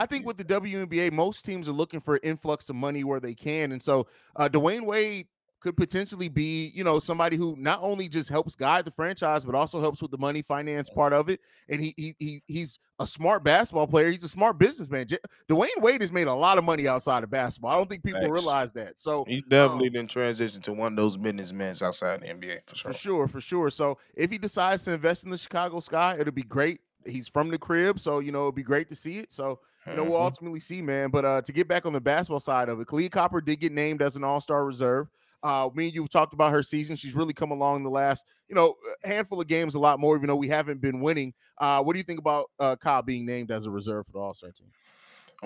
I 0.00 0.06
think 0.06 0.26
with 0.26 0.36
the 0.36 0.44
WNBA, 0.44 1.12
most 1.12 1.44
teams 1.44 1.68
are 1.68 1.72
looking 1.72 2.00
for 2.00 2.18
influx 2.24 2.68
of 2.68 2.74
money 2.74 3.04
where 3.04 3.20
they 3.20 3.34
can, 3.34 3.70
and 3.70 3.80
so 3.80 4.08
uh, 4.34 4.48
Dwyane 4.48 4.84
Wade 4.84 5.28
could 5.64 5.76
potentially 5.78 6.28
be, 6.28 6.70
you 6.74 6.84
know, 6.84 6.98
somebody 6.98 7.38
who 7.38 7.56
not 7.58 7.78
only 7.82 8.06
just 8.06 8.28
helps 8.28 8.54
guide 8.54 8.84
the 8.84 8.90
franchise, 8.90 9.46
but 9.46 9.54
also 9.54 9.80
helps 9.80 10.02
with 10.02 10.10
the 10.10 10.18
money 10.18 10.42
finance 10.42 10.90
part 10.90 11.14
of 11.14 11.30
it. 11.30 11.40
And 11.70 11.82
he 11.82 11.94
he, 11.96 12.14
he 12.18 12.42
he's 12.46 12.78
a 13.00 13.06
smart 13.06 13.42
basketball 13.42 13.86
player. 13.86 14.10
He's 14.10 14.22
a 14.22 14.28
smart 14.28 14.58
businessman. 14.58 15.06
J- 15.06 15.16
Dwyane 15.48 15.80
Wade 15.80 16.02
has 16.02 16.12
made 16.12 16.26
a 16.26 16.34
lot 16.34 16.58
of 16.58 16.64
money 16.64 16.86
outside 16.86 17.24
of 17.24 17.30
basketball. 17.30 17.70
I 17.70 17.76
don't 17.78 17.88
think 17.88 18.04
people 18.04 18.20
Thanks. 18.20 18.32
realize 18.32 18.74
that. 18.74 19.00
So 19.00 19.24
he's 19.26 19.42
definitely 19.44 19.88
um, 19.88 19.94
been 19.94 20.06
transitioned 20.06 20.64
to 20.64 20.74
one 20.74 20.92
of 20.92 20.96
those 20.96 21.16
businessmen 21.16 21.74
outside 21.82 22.20
the 22.20 22.26
NBA 22.26 22.66
for 22.66 22.76
sure. 22.76 22.92
For 22.92 22.98
sure, 22.98 23.28
for 23.28 23.40
sure. 23.40 23.70
So 23.70 23.96
if 24.14 24.30
he 24.30 24.36
decides 24.36 24.84
to 24.84 24.92
invest 24.92 25.24
in 25.24 25.30
the 25.30 25.38
Chicago 25.38 25.80
Sky, 25.80 26.18
it'll 26.20 26.32
be 26.34 26.42
great. 26.42 26.80
He's 27.06 27.26
from 27.26 27.48
the 27.48 27.58
crib, 27.58 27.98
so 27.98 28.18
you 28.18 28.32
know 28.32 28.42
it'd 28.42 28.54
be 28.54 28.62
great 28.62 28.90
to 28.90 28.96
see 28.96 29.18
it. 29.18 29.32
So 29.32 29.60
you 29.86 29.96
know, 29.96 30.04
we'll 30.04 30.12
mm-hmm. 30.12 30.22
ultimately 30.22 30.60
see, 30.60 30.80
man. 30.80 31.10
But 31.10 31.24
uh, 31.24 31.42
to 31.42 31.52
get 31.52 31.68
back 31.68 31.84
on 31.86 31.92
the 31.92 32.00
basketball 32.00 32.40
side 32.40 32.68
of 32.68 32.80
it, 32.80 32.86
Kahleah 32.86 33.10
Copper 33.10 33.40
did 33.40 33.60
get 33.60 33.72
named 33.72 34.02
as 34.02 34.16
an 34.16 34.24
All 34.24 34.40
Star 34.40 34.64
reserve. 34.64 35.08
Uh, 35.44 35.68
me 35.74 35.84
and 35.84 35.94
you 35.94 36.06
talked 36.06 36.32
about 36.32 36.52
her 36.52 36.62
season. 36.62 36.96
She's 36.96 37.14
really 37.14 37.34
come 37.34 37.50
along 37.50 37.84
the 37.84 37.90
last, 37.90 38.24
you 38.48 38.54
know, 38.54 38.74
handful 39.04 39.40
of 39.40 39.46
games, 39.46 39.74
a 39.74 39.78
lot 39.78 40.00
more, 40.00 40.16
even 40.16 40.26
though 40.26 40.36
we 40.36 40.48
haven't 40.48 40.80
been 40.80 41.00
winning. 41.00 41.34
Uh, 41.58 41.82
what 41.82 41.92
do 41.92 41.98
you 41.98 42.04
think 42.04 42.18
about 42.18 42.50
uh, 42.58 42.76
Kyle 42.76 43.02
being 43.02 43.26
named 43.26 43.50
as 43.50 43.66
a 43.66 43.70
reserve 43.70 44.06
for 44.06 44.12
the 44.12 44.18
All 44.18 44.32
Star 44.32 44.50
team? 44.50 44.68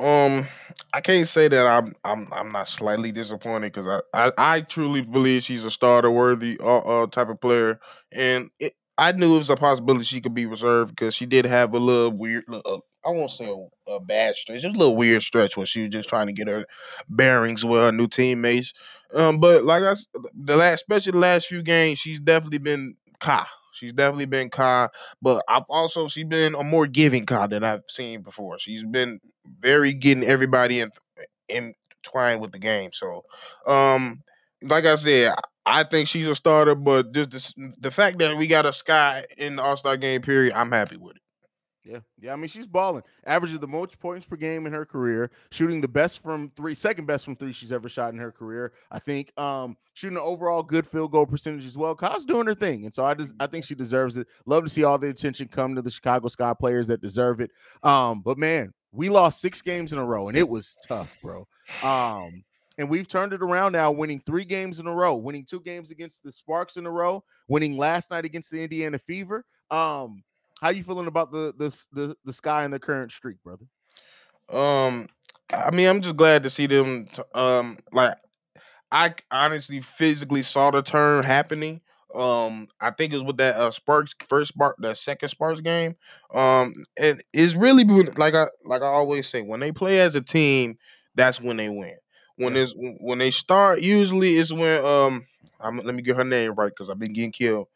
Um, 0.02 0.46
I 0.94 1.00
can't 1.00 1.26
say 1.26 1.48
that 1.48 1.66
I'm 1.66 1.96
I'm 2.04 2.32
I'm 2.32 2.52
not 2.52 2.68
slightly 2.68 3.10
disappointed 3.10 3.72
because 3.72 3.88
I, 4.14 4.28
I, 4.28 4.32
I 4.38 4.60
truly 4.60 5.02
believe 5.02 5.42
she's 5.42 5.64
a 5.64 5.70
starter 5.72 6.10
worthy 6.10 6.56
uh, 6.60 6.78
uh 6.78 7.06
type 7.08 7.28
of 7.28 7.40
player, 7.40 7.80
and 8.12 8.50
it, 8.60 8.74
I 8.96 9.12
knew 9.12 9.34
it 9.34 9.38
was 9.38 9.50
a 9.50 9.56
possibility 9.56 10.04
she 10.04 10.20
could 10.20 10.34
be 10.34 10.46
reserved 10.46 10.94
because 10.94 11.14
she 11.14 11.26
did 11.26 11.46
have 11.46 11.74
a 11.74 11.78
little 11.78 12.12
weird, 12.12 12.44
uh, 12.48 12.78
I 13.08 13.10
won't 13.10 13.30
say 13.30 13.46
a, 13.46 13.92
a, 13.92 14.00
bad 14.00 14.34
stretch, 14.34 14.60
just 14.60 14.76
a 14.76 14.78
little 14.78 14.96
weird 14.96 15.22
stretch 15.22 15.56
where 15.56 15.64
she 15.64 15.82
was 15.82 15.90
just 15.90 16.10
trying 16.10 16.26
to 16.26 16.32
get 16.32 16.46
her 16.46 16.66
bearings 17.08 17.64
with 17.64 17.80
her 17.80 17.90
new 17.90 18.06
teammates. 18.06 18.74
Um, 19.14 19.40
but 19.40 19.64
like 19.64 19.82
I, 19.82 19.94
the 20.34 20.56
last, 20.56 20.80
especially 20.80 21.12
the 21.12 21.18
last 21.18 21.46
few 21.46 21.62
games, 21.62 21.98
she's 21.98 22.20
definitely 22.20 22.58
been 22.58 22.96
Ka. 23.18 23.48
She's 23.72 23.94
definitely 23.94 24.26
been 24.26 24.50
Ka, 24.50 24.88
but 25.22 25.42
I've 25.48 25.64
also 25.70 26.08
she's 26.08 26.26
been 26.26 26.54
a 26.54 26.62
more 26.62 26.86
giving 26.86 27.24
Ka 27.24 27.46
than 27.46 27.64
I've 27.64 27.84
seen 27.88 28.20
before. 28.20 28.58
She's 28.58 28.84
been 28.84 29.20
very 29.58 29.94
getting 29.94 30.24
everybody 30.24 30.80
in, 30.80 30.90
entwined 31.48 32.42
with 32.42 32.52
the 32.52 32.58
game. 32.58 32.90
So, 32.92 33.24
um, 33.66 34.22
like 34.62 34.84
I 34.84 34.96
said, 34.96 35.32
I 35.64 35.84
think 35.84 36.08
she's 36.08 36.28
a 36.28 36.34
starter, 36.34 36.74
but 36.74 37.12
just 37.12 37.30
the, 37.56 37.72
the 37.80 37.90
fact 37.90 38.18
that 38.18 38.36
we 38.36 38.48
got 38.48 38.66
a 38.66 38.72
Sky 38.72 39.24
in 39.38 39.56
the 39.56 39.62
All 39.62 39.76
Star 39.76 39.96
game 39.96 40.20
period, 40.20 40.52
I'm 40.52 40.72
happy 40.72 40.98
with 40.98 41.16
it. 41.16 41.22
Yeah, 41.88 42.00
yeah. 42.20 42.34
I 42.34 42.36
mean, 42.36 42.48
she's 42.48 42.66
balling. 42.66 43.02
Averaging 43.24 43.60
the 43.60 43.66
most 43.66 43.98
points 43.98 44.26
per 44.26 44.36
game 44.36 44.66
in 44.66 44.74
her 44.74 44.84
career, 44.84 45.30
shooting 45.50 45.80
the 45.80 45.88
best 45.88 46.22
from 46.22 46.52
three, 46.54 46.74
second 46.74 47.06
best 47.06 47.24
from 47.24 47.34
three 47.34 47.52
she's 47.52 47.72
ever 47.72 47.88
shot 47.88 48.12
in 48.12 48.18
her 48.18 48.30
career. 48.30 48.72
I 48.90 48.98
think 48.98 49.32
um 49.40 49.76
shooting 49.94 50.18
an 50.18 50.22
overall 50.22 50.62
good 50.62 50.86
field 50.86 51.12
goal 51.12 51.24
percentage 51.24 51.64
as 51.64 51.78
well. 51.78 51.94
Kyle's 51.94 52.26
doing 52.26 52.46
her 52.46 52.54
thing, 52.54 52.84
and 52.84 52.92
so 52.92 53.06
I 53.06 53.14
just 53.14 53.32
I 53.40 53.46
think 53.46 53.64
she 53.64 53.74
deserves 53.74 54.18
it. 54.18 54.26
Love 54.44 54.64
to 54.64 54.68
see 54.68 54.84
all 54.84 54.98
the 54.98 55.08
attention 55.08 55.48
come 55.48 55.74
to 55.76 55.82
the 55.82 55.90
Chicago 55.90 56.28
Sky 56.28 56.52
players 56.52 56.88
that 56.88 57.00
deserve 57.00 57.40
it. 57.40 57.50
Um, 57.82 58.20
but 58.20 58.36
man, 58.36 58.74
we 58.92 59.08
lost 59.08 59.40
six 59.40 59.62
games 59.62 59.94
in 59.94 59.98
a 59.98 60.04
row, 60.04 60.28
and 60.28 60.36
it 60.36 60.48
was 60.48 60.76
tough, 60.86 61.16
bro. 61.22 61.48
Um, 61.82 62.44
and 62.76 62.90
we've 62.90 63.08
turned 63.08 63.32
it 63.32 63.42
around 63.42 63.72
now, 63.72 63.90
winning 63.92 64.20
three 64.26 64.44
games 64.44 64.78
in 64.78 64.86
a 64.86 64.94
row, 64.94 65.16
winning 65.16 65.46
two 65.46 65.60
games 65.60 65.90
against 65.90 66.22
the 66.22 66.32
Sparks 66.32 66.76
in 66.76 66.84
a 66.84 66.90
row, 66.90 67.24
winning 67.48 67.78
last 67.78 68.10
night 68.10 68.26
against 68.26 68.50
the 68.50 68.62
Indiana 68.62 68.98
Fever. 68.98 69.46
Um 69.70 70.22
how 70.60 70.70
you 70.70 70.82
feeling 70.82 71.06
about 71.06 71.32
the 71.32 71.54
the 71.56 71.86
the, 71.92 72.16
the 72.24 72.32
sky 72.32 72.64
and 72.64 72.72
the 72.72 72.78
current 72.78 73.12
streak, 73.12 73.36
brother? 73.42 73.66
Um, 74.48 75.08
I 75.52 75.70
mean, 75.70 75.88
I'm 75.88 76.00
just 76.00 76.16
glad 76.16 76.42
to 76.42 76.50
see 76.50 76.66
them. 76.66 77.06
T- 77.12 77.22
um, 77.34 77.78
like 77.92 78.14
I 78.90 79.14
honestly 79.30 79.80
physically 79.80 80.42
saw 80.42 80.70
the 80.70 80.82
turn 80.82 81.24
happening. 81.24 81.80
Um, 82.14 82.68
I 82.80 82.90
think 82.90 83.12
it 83.12 83.16
was 83.16 83.24
with 83.24 83.36
that 83.36 83.56
uh, 83.56 83.70
Sparks 83.70 84.14
first 84.28 84.48
Spark, 84.48 84.76
that 84.80 84.96
second 84.96 85.28
Sparks 85.28 85.60
game. 85.60 85.94
Um, 86.32 86.84
and 86.98 87.22
it's 87.32 87.54
really 87.54 87.84
been 87.84 88.08
like 88.16 88.34
I 88.34 88.46
like 88.64 88.82
I 88.82 88.86
always 88.86 89.28
say 89.28 89.42
when 89.42 89.60
they 89.60 89.72
play 89.72 90.00
as 90.00 90.14
a 90.14 90.22
team, 90.22 90.78
that's 91.14 91.40
when 91.40 91.58
they 91.58 91.68
win. 91.68 91.96
When 92.36 92.54
yeah. 92.54 92.62
it's 92.62 92.74
when 92.76 93.18
they 93.18 93.30
start, 93.30 93.82
usually 93.82 94.36
it's 94.36 94.52
when 94.52 94.84
um, 94.84 95.26
I'm, 95.60 95.78
let 95.78 95.94
me 95.94 96.02
get 96.02 96.16
her 96.16 96.24
name 96.24 96.54
right 96.54 96.70
because 96.70 96.88
I've 96.88 96.98
been 96.98 97.12
getting 97.12 97.32
killed. 97.32 97.68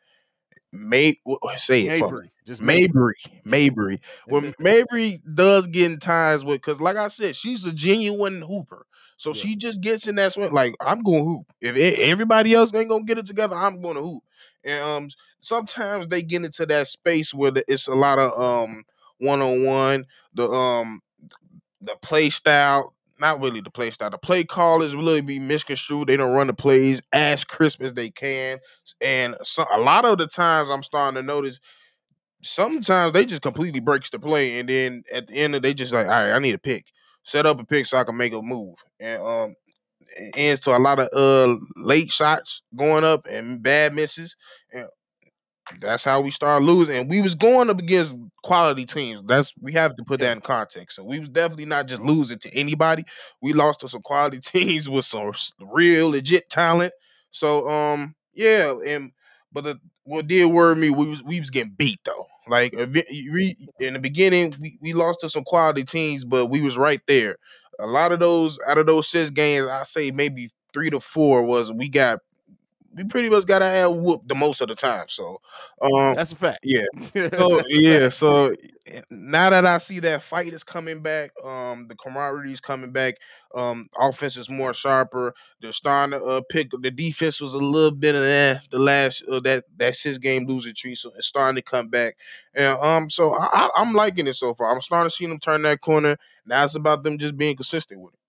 May 0.73 1.19
say 1.57 1.83
it 1.83 2.03
Mabrey, 2.03 2.31
just 2.47 2.63
Mabrey, 2.63 3.13
Mabrey. 3.47 4.01
When 4.27 4.53
Mabrey 4.55 5.19
does 5.35 5.67
get 5.67 5.91
in 5.91 5.99
ties 5.99 6.45
with, 6.45 6.63
because 6.63 6.81
like 6.81 6.97
I 6.97 7.09
said, 7.09 7.37
she's 7.37 7.65
a 7.67 7.73
genuine 7.73 8.41
hooper. 8.41 8.87
So 9.19 9.31
yeah. 9.31 9.43
she 9.43 9.57
just 9.57 9.81
gets 9.81 10.09
in 10.09 10.17
that 10.17 10.33
swing. 10.33 10.51
Like 10.51 10.75
I'm 10.81 11.03
going 11.03 11.19
to 11.19 11.25
hoop. 11.25 11.47
If 11.61 11.77
it, 11.77 11.99
everybody 12.01 12.55
else 12.55 12.75
ain't 12.75 12.89
gonna 12.89 13.05
get 13.05 13.19
it 13.19 13.27
together, 13.27 13.55
I'm 13.55 13.83
going 13.83 13.97
to 13.97 14.03
hoop. 14.03 14.23
And 14.65 14.83
um, 14.83 15.09
sometimes 15.41 16.09
they 16.09 16.23
get 16.23 16.45
into 16.45 16.67
that 16.67 16.89
space 16.89 17.35
where 17.35 17.51
the, 17.51 17.65
it's 17.69 17.87
a 17.87 17.95
lot 17.95 18.19
of 18.19 18.33
um 18.41 18.85
one 19.19 19.43
on 19.43 19.65
one. 19.65 20.07
The 20.35 20.51
um 20.51 21.03
the 21.83 21.97
play 22.01 22.31
style 22.31 22.95
not 23.23 23.41
really 23.41 23.63
the 23.63 23.71
play 23.71 23.91
style. 23.91 24.11
The 24.11 24.19
play 24.19 24.45
callers 24.45 24.95
really 24.95 25.23
be 25.23 25.41
misconstrued. 25.41 26.09
They 26.09 26.19
don't 26.19 26.35
run 26.35 26.49
the 26.49 26.55
plays 26.55 27.03
as 27.15 27.45
crisp 27.45 27.83
as 27.83 27.95
they 27.95 28.11
can. 28.11 28.61
And 29.01 29.37
so, 29.45 29.65
a 29.73 29.81
lot 29.81 30.05
of 30.05 30.19
the 30.19 30.29
times 30.29 30.71
I'm 30.71 30.85
starting 30.85 31.17
to 31.17 31.23
notice 31.23 31.61
sometimes 32.43 33.13
they 33.13 33.25
just 33.27 33.43
completely 33.43 33.81
breaks 33.81 34.11
the 34.11 34.19
play. 34.19 34.59
And 34.59 34.69
then 34.69 35.03
at 35.13 35.27
the 35.29 35.35
end 35.37 35.55
of 35.55 35.63
they 35.63 35.75
just 35.75 35.93
like, 35.93 36.07
all 36.07 36.13
right, 36.13 36.33
I 36.33 36.39
need 36.39 36.55
a 36.55 36.59
pick. 36.59 36.87
Set 37.25 37.47
up 37.47 37.61
a 37.61 37.65
pick 37.65 37.87
so 37.87 37.99
I 37.99 38.05
can 38.05 38.17
make 38.17 38.33
a 38.33 38.43
move. 38.43 38.77
And 39.01 39.23
um 39.23 39.55
it 40.17 40.35
ends 40.37 40.61
to 40.63 40.77
a 40.77 40.79
lot 40.79 41.01
of 41.01 41.09
uh 41.15 41.57
late 41.77 42.11
shots 42.13 42.63
going 42.77 43.05
up 43.05 43.27
and 43.31 43.63
bad 43.63 43.95
misses. 43.95 44.37
And 44.73 44.87
that's 45.81 46.05
how 46.05 46.21
we 46.21 46.31
started 46.31 46.65
losing. 46.65 46.97
And 46.97 47.11
we 47.11 47.21
was 47.21 47.35
going 47.35 47.71
up 47.71 47.79
against 47.79 48.17
quality 48.43 48.85
teams. 48.85 49.23
That's 49.23 49.53
we 49.61 49.73
have 49.73 49.95
to 49.97 50.05
put 50.05 50.21
that 50.21 50.37
in 50.37 50.41
context. 50.41 50.97
So 50.97 51.05
we 51.05 51.19
was 51.19 51.29
definitely 51.29 51.67
not 51.67 51.87
just 51.87 52.03
losing 52.03 52.39
to 52.41 52.55
anybody. 52.57 53.05
We 53.41 53.53
lost 53.53 53.81
to 53.81 53.89
some 53.89 54.03
quality 54.03 54.39
teams 54.41 54.89
with 54.89 55.05
some 55.05 55.33
real 55.61 56.11
legit 56.11 56.49
talent. 56.51 56.93
So 57.31 57.69
um 57.69 58.15
yeah, 58.35 58.75
and 58.87 59.13
but 59.53 59.65
the, 59.65 59.79
what 60.05 60.27
did 60.27 60.47
worry 60.47 60.77
me 60.77 60.91
we 60.91 61.07
was 61.07 61.23
we 61.23 61.39
was 61.39 61.51
getting 61.51 61.75
beat 61.77 62.01
though. 62.05 62.27
Like 62.49 62.73
in 62.75 62.93
the 62.93 63.99
beginning, 64.01 64.55
we, 64.61 64.79
we 64.81 64.93
lost 64.93 65.21
to 65.21 65.31
some 65.31 65.45
quality 65.45 65.85
teams, 65.85 66.25
but 66.25 66.47
we 66.47 66.61
was 66.61 66.77
right 66.77 67.01
there. 67.07 67.37
A 67.79 67.87
lot 67.87 68.13
of 68.13 68.19
those 68.19 68.59
out 68.67 68.79
of 68.79 68.87
those 68.87 69.09
six 69.09 69.31
games, 69.31 69.69
I 69.69 69.85
say 69.85 70.11
maybe 70.11 70.51
three 70.73 70.91
to 70.91 71.01
four 71.01 71.43
was 71.45 71.73
we 71.73 71.89
got 71.89 72.19
we 72.95 73.05
pretty 73.05 73.31
much 73.31 73.47
got 73.47 73.63
our 73.63 73.69
ass 73.69 73.91
whooped 73.91 74.29
the 74.29 74.35
most 74.35 74.61
of 74.61 74.69
the 74.69 74.75
time. 74.75 75.07
So 75.09 75.41
um, 75.81 76.15
that's 76.15 76.33
a 76.33 76.37
fact. 76.37 76.61
Yeah. 76.63 76.85
So 77.33 77.63
yeah. 77.69 78.09
So 78.09 78.55
eh, 78.87 79.01
now 79.11 79.51
that 79.51 79.65
I 79.67 79.79
see 79.79 80.01
that 80.01 80.23
fight 80.23 80.53
is 80.53 80.65
coming 80.65 81.03
back, 81.03 81.31
um, 81.45 81.87
the 81.89 81.95
camaraderie 81.95 82.53
is 82.53 82.61
coming 82.61 82.93
back. 82.93 83.17
Um, 83.55 83.89
offense 83.99 84.37
is 84.37 84.49
more 84.49 84.75
sharper. 84.75 85.35
They're 85.61 85.73
starting 85.73 86.19
to 86.19 86.25
uh, 86.25 86.41
pick. 86.49 86.71
The 86.81 86.91
defense 86.91 87.41
was 87.41 87.55
a 87.55 87.59
little 87.59 87.97
bit 87.97 88.15
of 88.15 88.23
that 88.23 88.63
the 88.71 88.79
last 88.79 89.23
uh, 89.31 89.41
that 89.41 89.65
that 89.77 89.95
six 89.95 90.19
game 90.19 90.47
losing 90.47 90.75
tree, 90.75 90.95
so 90.95 91.11
it's 91.17 91.27
starting 91.27 91.57
to 91.57 91.63
come 91.63 91.89
back. 91.89 92.17
And 92.55 92.79
um, 92.79 93.11
so 93.11 93.35
I, 93.35 93.69
I'm 93.77 93.95
liking 93.95 94.27
it 94.27 94.35
so 94.35 94.55
far. 94.55 94.73
I'm 94.73 94.81
starting 94.81 95.11
to 95.11 95.15
see 95.15 95.27
them 95.27 95.39
turn 95.39 95.63
that 95.63 95.81
corner. 95.81 96.17
Now 96.47 96.65
it's 96.65 96.75
about 96.75 97.05
them 97.05 97.19
just 97.19 97.37
being 97.37 97.57
consistent 97.57 98.01
with 98.01 98.15
it 98.15 98.22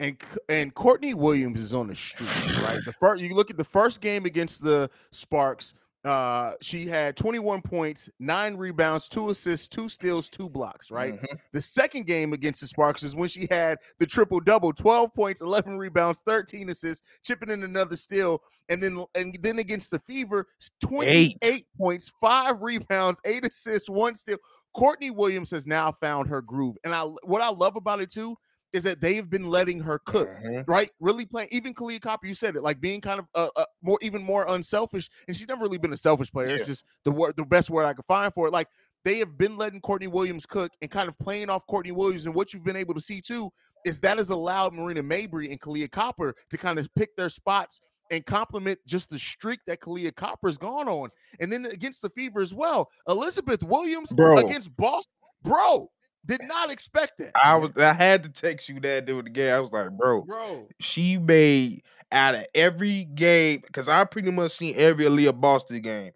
and 0.00 0.16
and 0.48 0.74
Courtney 0.74 1.14
Williams 1.14 1.60
is 1.60 1.74
on 1.74 1.86
the 1.86 1.94
street, 1.94 2.28
right? 2.62 2.80
The 2.84 2.94
first 2.98 3.22
you 3.22 3.34
look 3.34 3.50
at 3.50 3.56
the 3.56 3.64
first 3.64 4.00
game 4.00 4.24
against 4.24 4.64
the 4.64 4.90
Sparks, 5.12 5.74
uh, 6.02 6.52
she 6.62 6.86
had 6.86 7.14
21 7.14 7.60
points, 7.60 8.08
nine 8.18 8.56
rebounds, 8.56 9.08
two 9.08 9.28
assists, 9.28 9.68
two 9.68 9.90
steals, 9.90 10.30
two 10.30 10.48
blocks, 10.48 10.90
right? 10.90 11.14
Mm-hmm. 11.14 11.36
The 11.52 11.60
second 11.60 12.06
game 12.06 12.32
against 12.32 12.62
the 12.62 12.66
Sparks 12.66 13.02
is 13.02 13.14
when 13.14 13.28
she 13.28 13.46
had 13.50 13.78
the 13.98 14.06
triple 14.06 14.40
double 14.40 14.72
12 14.72 15.12
points, 15.12 15.42
11 15.42 15.76
rebounds, 15.76 16.20
13 16.20 16.70
assists, 16.70 17.04
chipping 17.22 17.50
in 17.50 17.62
another 17.62 17.96
steal. 17.96 18.40
And 18.70 18.82
then 18.82 19.04
and 19.14 19.36
then 19.42 19.58
against 19.58 19.90
the 19.90 19.98
Fever, 20.00 20.46
28 20.82 21.36
Eight. 21.42 21.66
points, 21.78 22.10
five 22.20 22.62
rebounds, 22.62 23.20
eight 23.26 23.46
assists, 23.46 23.90
one 23.90 24.14
steal. 24.14 24.38
Courtney 24.72 25.10
Williams 25.10 25.50
has 25.50 25.66
now 25.66 25.92
found 25.92 26.28
her 26.28 26.40
groove. 26.40 26.76
And 26.84 26.94
I 26.94 27.02
what 27.02 27.42
I 27.42 27.50
love 27.50 27.76
about 27.76 28.00
it 28.00 28.10
too 28.10 28.38
is 28.72 28.84
that 28.84 29.00
they've 29.00 29.28
been 29.28 29.50
letting 29.50 29.80
her 29.80 29.98
cook, 29.98 30.28
mm-hmm. 30.28 30.70
right? 30.70 30.90
Really 31.00 31.24
playing. 31.24 31.48
Even 31.50 31.74
Kahleah 31.74 32.00
Copper, 32.00 32.26
you 32.26 32.34
said 32.34 32.56
it, 32.56 32.62
like 32.62 32.80
being 32.80 33.00
kind 33.00 33.20
of 33.20 33.26
uh, 33.34 33.48
uh, 33.56 33.64
more, 33.82 33.98
even 34.02 34.22
more 34.22 34.46
unselfish. 34.48 35.08
And 35.26 35.36
she's 35.36 35.48
never 35.48 35.62
really 35.62 35.78
been 35.78 35.92
a 35.92 35.96
selfish 35.96 36.30
player. 36.30 36.48
Yeah. 36.48 36.54
It's 36.54 36.66
just 36.66 36.84
the 37.04 37.10
word, 37.10 37.34
the 37.36 37.44
best 37.44 37.70
word 37.70 37.84
I 37.84 37.94
could 37.94 38.04
find 38.04 38.32
for 38.32 38.46
it. 38.46 38.52
Like 38.52 38.68
they 39.04 39.18
have 39.18 39.36
been 39.36 39.56
letting 39.56 39.80
Courtney 39.80 40.08
Williams 40.08 40.46
cook 40.46 40.70
and 40.82 40.90
kind 40.90 41.08
of 41.08 41.18
playing 41.18 41.50
off 41.50 41.66
Courtney 41.66 41.92
Williams. 41.92 42.26
And 42.26 42.34
what 42.34 42.52
you've 42.52 42.64
been 42.64 42.76
able 42.76 42.94
to 42.94 43.00
see 43.00 43.20
too 43.20 43.52
is 43.84 44.00
that 44.00 44.18
has 44.18 44.30
allowed 44.30 44.74
Marina 44.74 45.02
Mabrey 45.02 45.50
and 45.50 45.60
Kahleah 45.60 45.90
Copper 45.90 46.34
to 46.50 46.58
kind 46.58 46.78
of 46.78 46.88
pick 46.94 47.16
their 47.16 47.30
spots 47.30 47.80
and 48.10 48.26
complement 48.26 48.78
just 48.86 49.08
the 49.08 49.18
streak 49.18 49.60
that 49.66 49.80
Kahleah 49.80 50.14
Copper's 50.14 50.58
gone 50.58 50.88
on. 50.88 51.10
And 51.40 51.52
then 51.52 51.66
against 51.66 52.02
the 52.02 52.10
Fever 52.10 52.40
as 52.40 52.52
well, 52.52 52.90
Elizabeth 53.08 53.62
Williams 53.62 54.12
bro. 54.12 54.36
against 54.36 54.76
Boston, 54.76 55.14
bro. 55.42 55.88
Did 56.26 56.42
not 56.46 56.70
expect 56.70 57.18
that. 57.18 57.32
I 57.42 57.56
was 57.56 57.70
I 57.78 57.92
had 57.92 58.22
to 58.24 58.28
text 58.28 58.68
you 58.68 58.78
that 58.80 59.06
during 59.06 59.24
the 59.24 59.30
game. 59.30 59.54
I 59.54 59.60
was 59.60 59.72
like, 59.72 59.90
bro, 59.90 60.22
bro, 60.22 60.68
she 60.78 61.16
made 61.16 61.82
out 62.12 62.34
of 62.34 62.44
every 62.54 63.04
game 63.04 63.62
because 63.66 63.88
I 63.88 64.04
pretty 64.04 64.30
much 64.30 64.52
seen 64.52 64.74
every 64.76 65.04
Aliyah 65.06 65.40
Boston 65.40 65.80
game. 65.80 66.12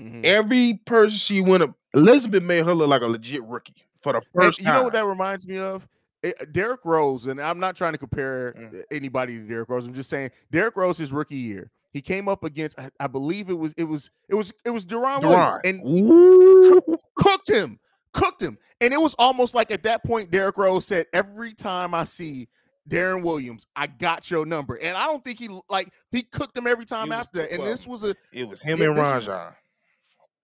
Mm-hmm. 0.00 0.20
Every 0.24 0.80
person 0.84 1.18
she 1.18 1.40
went 1.40 1.64
up, 1.64 1.70
Elizabeth 1.94 2.42
made 2.42 2.64
her 2.64 2.74
look 2.74 2.88
like 2.88 3.02
a 3.02 3.06
legit 3.06 3.42
rookie 3.44 3.74
for 4.02 4.12
the 4.12 4.20
first 4.34 4.58
and, 4.58 4.66
You 4.66 4.72
know 4.72 4.84
what 4.84 4.92
that 4.92 5.06
reminds 5.06 5.46
me 5.46 5.58
of? 5.58 5.88
It, 6.22 6.34
eh, 6.40 6.44
Derrick 6.52 6.84
Rose, 6.84 7.26
and 7.26 7.40
I'm 7.40 7.58
not 7.58 7.76
trying 7.76 7.92
to 7.92 7.98
compare 7.98 8.54
mm. 8.56 8.82
anybody 8.90 9.38
to 9.38 9.44
Derrick 9.44 9.68
Rose. 9.68 9.86
I'm 9.86 9.94
just 9.94 10.10
saying 10.10 10.30
Derrick 10.52 10.76
Rose 10.76 10.98
his 10.98 11.12
rookie 11.12 11.36
year. 11.36 11.70
He 11.92 12.02
came 12.02 12.28
up 12.28 12.44
against, 12.44 12.78
I, 12.78 12.90
I 13.00 13.06
believe 13.06 13.48
it 13.48 13.58
was, 13.58 13.72
it 13.78 13.84
was, 13.84 14.10
it 14.28 14.34
was, 14.34 14.52
it 14.66 14.70
was 14.70 14.84
Deron, 14.84 15.22
Deron. 15.22 15.58
Williams, 15.82 16.82
and 16.86 16.98
cooked 17.16 17.48
him 17.48 17.78
cooked 18.16 18.42
him. 18.42 18.58
And 18.80 18.92
it 18.92 19.00
was 19.00 19.14
almost 19.18 19.54
like 19.54 19.70
at 19.70 19.82
that 19.84 20.02
point, 20.04 20.30
Derrick 20.30 20.56
Rose 20.56 20.86
said, 20.86 21.06
Every 21.12 21.54
time 21.54 21.94
I 21.94 22.04
see 22.04 22.48
Darren 22.88 23.22
Williams, 23.22 23.66
I 23.76 23.86
got 23.86 24.30
your 24.30 24.44
number. 24.46 24.74
And 24.76 24.96
I 24.96 25.04
don't 25.06 25.22
think 25.22 25.38
he 25.38 25.48
like 25.68 25.88
he 26.10 26.22
cooked 26.22 26.56
him 26.56 26.66
every 26.66 26.84
time 26.84 27.12
after 27.12 27.40
that. 27.40 27.50
And 27.50 27.60
well, 27.60 27.70
this 27.70 27.86
was 27.86 28.04
a 28.04 28.14
it 28.32 28.48
was 28.48 28.60
him 28.60 28.80
and 28.80 28.96
Rajon. 28.96 29.52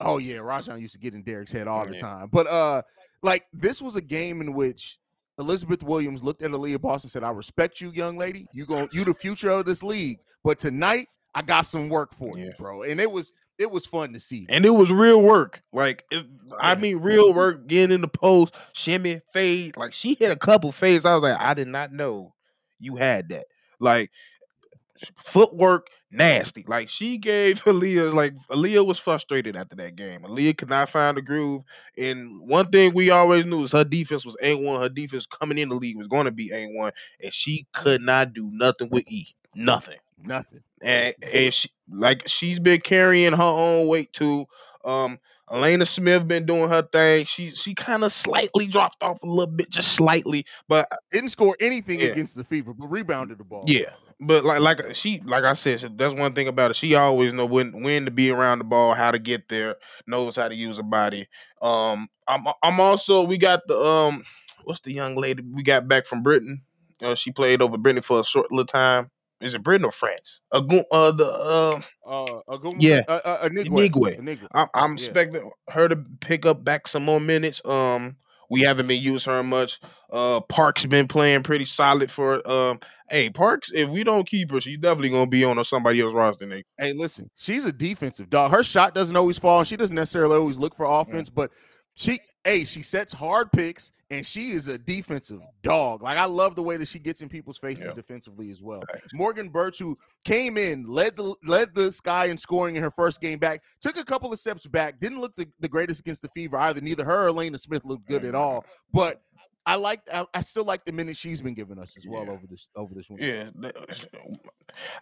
oh 0.00 0.18
yeah, 0.18 0.38
Rajon 0.38 0.80
used 0.80 0.94
to 0.94 1.00
get 1.00 1.14
in 1.14 1.22
Derrick's 1.22 1.52
head 1.52 1.66
all 1.66 1.86
the 1.86 1.98
time. 1.98 2.28
But 2.30 2.46
uh 2.46 2.82
like 3.22 3.46
this 3.52 3.80
was 3.80 3.96
a 3.96 4.02
game 4.02 4.40
in 4.40 4.52
which 4.52 4.98
Elizabeth 5.38 5.82
Williams 5.82 6.22
looked 6.22 6.42
at 6.42 6.50
Aliyah 6.50 6.80
Boston 6.80 7.06
and 7.06 7.12
said, 7.12 7.24
I 7.24 7.30
respect 7.30 7.80
you, 7.80 7.90
young 7.90 8.16
lady. 8.18 8.46
You 8.52 8.66
going 8.66 8.88
you 8.92 9.04
the 9.04 9.14
future 9.14 9.50
of 9.50 9.64
this 9.64 9.82
league. 9.82 10.18
But 10.44 10.58
tonight 10.58 11.08
I 11.34 11.42
got 11.42 11.62
some 11.62 11.88
work 11.88 12.14
for 12.14 12.36
yeah. 12.36 12.46
you, 12.46 12.52
bro. 12.58 12.82
And 12.82 13.00
it 13.00 13.10
was 13.10 13.32
it 13.62 13.70
was 13.70 13.86
fun 13.86 14.12
to 14.12 14.20
see. 14.20 14.46
And 14.48 14.66
it 14.66 14.70
was 14.70 14.90
real 14.90 15.22
work. 15.22 15.62
Like 15.72 16.04
oh, 16.12 16.22
I 16.58 16.74
mean 16.74 16.98
real 16.98 17.32
work 17.32 17.66
getting 17.66 17.94
in 17.94 18.00
the 18.02 18.08
post, 18.08 18.54
shimmy, 18.74 19.22
fade. 19.32 19.76
Like 19.76 19.92
she 19.92 20.14
hit 20.18 20.30
a 20.32 20.36
couple 20.36 20.72
fades. 20.72 21.06
I 21.06 21.14
was 21.14 21.22
like, 21.22 21.40
I 21.40 21.54
did 21.54 21.68
not 21.68 21.92
know 21.92 22.34
you 22.80 22.96
had 22.96 23.30
that. 23.30 23.46
Like 23.80 24.10
footwork 25.16 25.88
nasty. 26.10 26.64
Like 26.68 26.88
she 26.88 27.18
gave 27.18 27.62
Aliyah 27.64 28.12
like 28.12 28.34
Aliyah 28.50 28.84
was 28.84 28.98
frustrated 28.98 29.56
after 29.56 29.76
that 29.76 29.96
game. 29.96 30.22
Aliyah 30.22 30.58
could 30.58 30.68
not 30.70 30.90
find 30.90 31.16
the 31.16 31.22
groove. 31.22 31.62
And 31.96 32.40
one 32.40 32.70
thing 32.70 32.92
we 32.94 33.10
always 33.10 33.46
knew 33.46 33.62
is 33.62 33.72
her 33.72 33.84
defense 33.84 34.26
was 34.26 34.36
A1. 34.42 34.80
Her 34.80 34.88
defense 34.88 35.26
coming 35.26 35.58
in 35.58 35.68
the 35.68 35.76
league 35.76 35.96
was 35.96 36.08
going 36.08 36.26
to 36.26 36.32
be 36.32 36.50
A1. 36.50 36.92
And 37.22 37.32
she 37.32 37.66
could 37.72 38.02
not 38.02 38.34
do 38.34 38.50
nothing 38.52 38.90
with 38.90 39.08
E. 39.10 39.28
Nothing. 39.54 39.98
Nothing. 40.24 40.60
And 40.82 41.14
and 41.22 41.54
she 41.54 41.70
like 41.90 42.26
she's 42.26 42.58
been 42.58 42.80
carrying 42.80 43.32
her 43.32 43.42
own 43.42 43.86
weight 43.86 44.12
too. 44.12 44.46
Um, 44.84 45.18
Alanna 45.50 45.86
Smith 45.86 46.26
been 46.26 46.46
doing 46.46 46.68
her 46.70 46.82
thing. 46.82 47.26
She 47.26 47.50
she 47.50 47.74
kind 47.74 48.04
of 48.04 48.12
slightly 48.12 48.66
dropped 48.66 49.02
off 49.02 49.22
a 49.22 49.26
little 49.26 49.52
bit, 49.52 49.68
just 49.68 49.92
slightly, 49.92 50.46
but 50.66 50.88
didn't 51.12 51.28
score 51.28 51.56
anything 51.60 52.00
yeah. 52.00 52.06
against 52.06 52.36
the 52.36 52.44
Fever, 52.44 52.72
but 52.72 52.86
rebounded 52.86 53.38
the 53.38 53.44
ball. 53.44 53.64
Yeah, 53.66 53.90
but 54.18 54.44
like 54.44 54.60
like 54.60 54.94
she 54.94 55.20
like 55.24 55.44
I 55.44 55.52
said, 55.52 55.98
that's 55.98 56.14
one 56.14 56.32
thing 56.32 56.48
about 56.48 56.70
it. 56.70 56.76
She 56.76 56.94
always 56.94 57.34
know 57.34 57.44
when 57.44 57.82
when 57.82 58.06
to 58.06 58.10
be 58.10 58.30
around 58.30 58.58
the 58.58 58.64
ball, 58.64 58.94
how 58.94 59.10
to 59.10 59.18
get 59.18 59.48
there, 59.50 59.76
knows 60.06 60.36
how 60.36 60.48
to 60.48 60.54
use 60.54 60.78
her 60.78 60.82
body. 60.82 61.28
Um, 61.60 62.08
I'm 62.26 62.46
I'm 62.62 62.80
also 62.80 63.22
we 63.22 63.36
got 63.36 63.60
the 63.66 63.78
um, 63.78 64.24
what's 64.64 64.80
the 64.80 64.92
young 64.92 65.16
lady 65.16 65.42
we 65.42 65.62
got 65.62 65.86
back 65.86 66.06
from 66.06 66.22
Britain? 66.22 66.62
Uh, 67.02 67.14
she 67.14 67.30
played 67.30 67.60
over 67.60 67.76
Britain 67.76 68.02
for 68.02 68.20
a 68.20 68.24
short 68.24 68.50
little 68.50 68.64
time. 68.64 69.10
Is 69.42 69.54
it 69.54 69.62
Britain 69.62 69.84
or 69.84 69.92
France? 69.92 70.40
Agu- 70.52 70.84
uh, 70.90 71.12
the 71.12 71.26
uh, 71.26 71.80
uh, 72.06 72.40
Agum- 72.48 72.76
yeah, 72.78 73.02
uh, 73.08 73.20
uh, 73.24 73.48
Anigwe. 73.48 73.90
Anigwe. 73.90 74.20
Anigwe. 74.20 74.46
I, 74.54 74.66
I'm 74.74 74.90
yeah. 74.90 74.94
expecting 74.94 75.50
her 75.70 75.88
to 75.88 75.96
pick 76.20 76.46
up 76.46 76.64
back 76.64 76.86
some 76.86 77.04
more 77.04 77.20
minutes. 77.20 77.60
Um, 77.64 78.16
we 78.50 78.60
haven't 78.60 78.86
been 78.86 79.02
using 79.02 79.32
her 79.32 79.42
much. 79.42 79.80
Uh, 80.12 80.40
Parks 80.40 80.84
been 80.84 81.08
playing 81.08 81.42
pretty 81.42 81.64
solid 81.64 82.10
for. 82.10 82.46
Um, 82.48 82.80
hey, 83.08 83.30
Parks, 83.30 83.72
if 83.72 83.88
we 83.88 84.04
don't 84.04 84.26
keep 84.26 84.50
her, 84.50 84.60
she's 84.60 84.76
definitely 84.76 85.08
gonna 85.08 85.26
be 85.26 85.42
on 85.42 85.62
somebody 85.64 86.02
else 86.02 86.12
roster. 86.12 86.62
Hey, 86.78 86.92
listen, 86.92 87.30
she's 87.34 87.64
a 87.64 87.72
defensive 87.72 88.28
dog. 88.28 88.50
Her 88.50 88.62
shot 88.62 88.94
doesn't 88.94 89.16
always 89.16 89.38
fall, 89.38 89.60
and 89.60 89.66
she 89.66 89.76
doesn't 89.76 89.96
necessarily 89.96 90.36
always 90.36 90.58
look 90.58 90.74
for 90.74 90.84
offense, 90.84 91.30
mm. 91.30 91.34
but 91.34 91.50
she, 91.94 92.18
hey, 92.44 92.64
she 92.64 92.82
sets 92.82 93.12
hard 93.12 93.52
picks 93.52 93.90
and 94.12 94.26
she 94.26 94.50
is 94.50 94.68
a 94.68 94.76
defensive 94.76 95.40
dog. 95.62 96.02
Like 96.02 96.18
I 96.18 96.26
love 96.26 96.54
the 96.54 96.62
way 96.62 96.76
that 96.76 96.86
she 96.86 96.98
gets 96.98 97.22
in 97.22 97.30
people's 97.30 97.56
faces 97.56 97.86
yeah. 97.86 97.94
defensively 97.94 98.50
as 98.50 98.60
well. 98.60 98.82
Thanks. 98.92 99.14
Morgan 99.14 99.50
Bertsch, 99.50 99.78
who 99.78 99.98
came 100.24 100.58
in, 100.58 100.86
led 100.86 101.16
the 101.16 101.34
led 101.44 101.74
the 101.74 101.90
sky 101.90 102.26
in 102.26 102.36
scoring 102.36 102.76
in 102.76 102.82
her 102.82 102.90
first 102.90 103.22
game 103.22 103.38
back, 103.38 103.62
took 103.80 103.96
a 103.96 104.04
couple 104.04 104.30
of 104.30 104.38
steps 104.38 104.66
back, 104.66 105.00
didn't 105.00 105.20
look 105.20 105.34
the, 105.36 105.48
the 105.60 105.68
greatest 105.68 106.00
against 106.00 106.20
the 106.20 106.28
Fever 106.28 106.58
either. 106.58 106.82
Neither 106.82 107.04
her 107.04 107.28
or 107.28 107.32
Alanna 107.32 107.58
Smith 107.58 107.84
looked 107.86 108.06
good 108.06 108.24
at 108.24 108.34
all, 108.34 108.60
mm-hmm. 108.60 108.98
but. 108.98 109.22
I 109.64 109.76
like. 109.76 110.00
I, 110.12 110.26
I, 110.34 110.40
still 110.40 110.64
like 110.64 110.84
the 110.84 110.90
minutes 110.90 111.20
she's 111.20 111.40
been 111.40 111.54
giving 111.54 111.78
us 111.78 111.96
as 111.96 112.04
well 112.04 112.24
yeah. 112.24 112.32
over 112.32 112.46
this 112.50 112.68
over 112.74 112.94
this 112.94 113.08
one. 113.08 113.20
Yeah, 113.22 113.48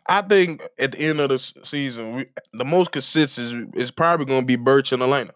I 0.06 0.20
think 0.20 0.62
at 0.78 0.92
the 0.92 0.98
end 0.98 1.18
of 1.18 1.30
the 1.30 1.38
season, 1.38 2.16
we, 2.16 2.26
the 2.52 2.66
most 2.66 2.92
consistent 2.92 3.72
is, 3.74 3.86
is 3.86 3.90
probably 3.90 4.26
going 4.26 4.42
to 4.42 4.46
be 4.46 4.62
Bertsch 4.62 4.92
and 4.92 5.00
Alanna. 5.00 5.30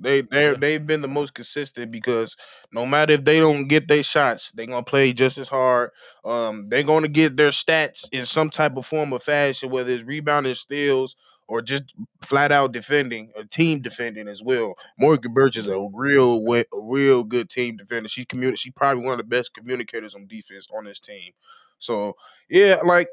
They 0.00 0.22
they 0.22 0.54
they've 0.54 0.86
been 0.86 1.02
the 1.02 1.08
most 1.08 1.34
consistent 1.34 1.90
because 1.90 2.36
no 2.72 2.86
matter 2.86 3.14
if 3.14 3.24
they 3.24 3.40
don't 3.40 3.68
get 3.68 3.88
their 3.88 4.02
shots, 4.02 4.50
they're 4.54 4.66
gonna 4.66 4.82
play 4.82 5.12
just 5.12 5.38
as 5.38 5.48
hard. 5.48 5.90
Um, 6.24 6.68
they're 6.68 6.82
gonna 6.82 7.08
get 7.08 7.36
their 7.36 7.50
stats 7.50 8.08
in 8.12 8.24
some 8.24 8.50
type 8.50 8.76
of 8.76 8.86
form 8.86 9.12
of 9.12 9.22
fashion, 9.22 9.70
whether 9.70 9.90
it's 9.92 10.04
rebounding, 10.04 10.54
steals, 10.54 11.16
or 11.48 11.62
just 11.62 11.84
flat 12.22 12.52
out 12.52 12.72
defending, 12.72 13.30
or 13.36 13.44
team 13.44 13.80
defending 13.80 14.28
as 14.28 14.42
well. 14.42 14.74
Morgan 14.98 15.34
Bertsch 15.34 15.56
is 15.56 15.68
a 15.68 15.88
real 15.92 16.44
a 16.54 16.64
real 16.74 17.24
good 17.24 17.48
team 17.50 17.76
defender. 17.76 18.08
She's 18.08 18.26
communi- 18.26 18.58
She's 18.58 18.72
probably 18.74 19.04
one 19.04 19.14
of 19.14 19.18
the 19.18 19.36
best 19.36 19.54
communicators 19.54 20.14
on 20.14 20.26
defense 20.26 20.68
on 20.76 20.84
this 20.84 21.00
team. 21.00 21.32
So 21.78 22.14
yeah, 22.48 22.76
like 22.84 23.08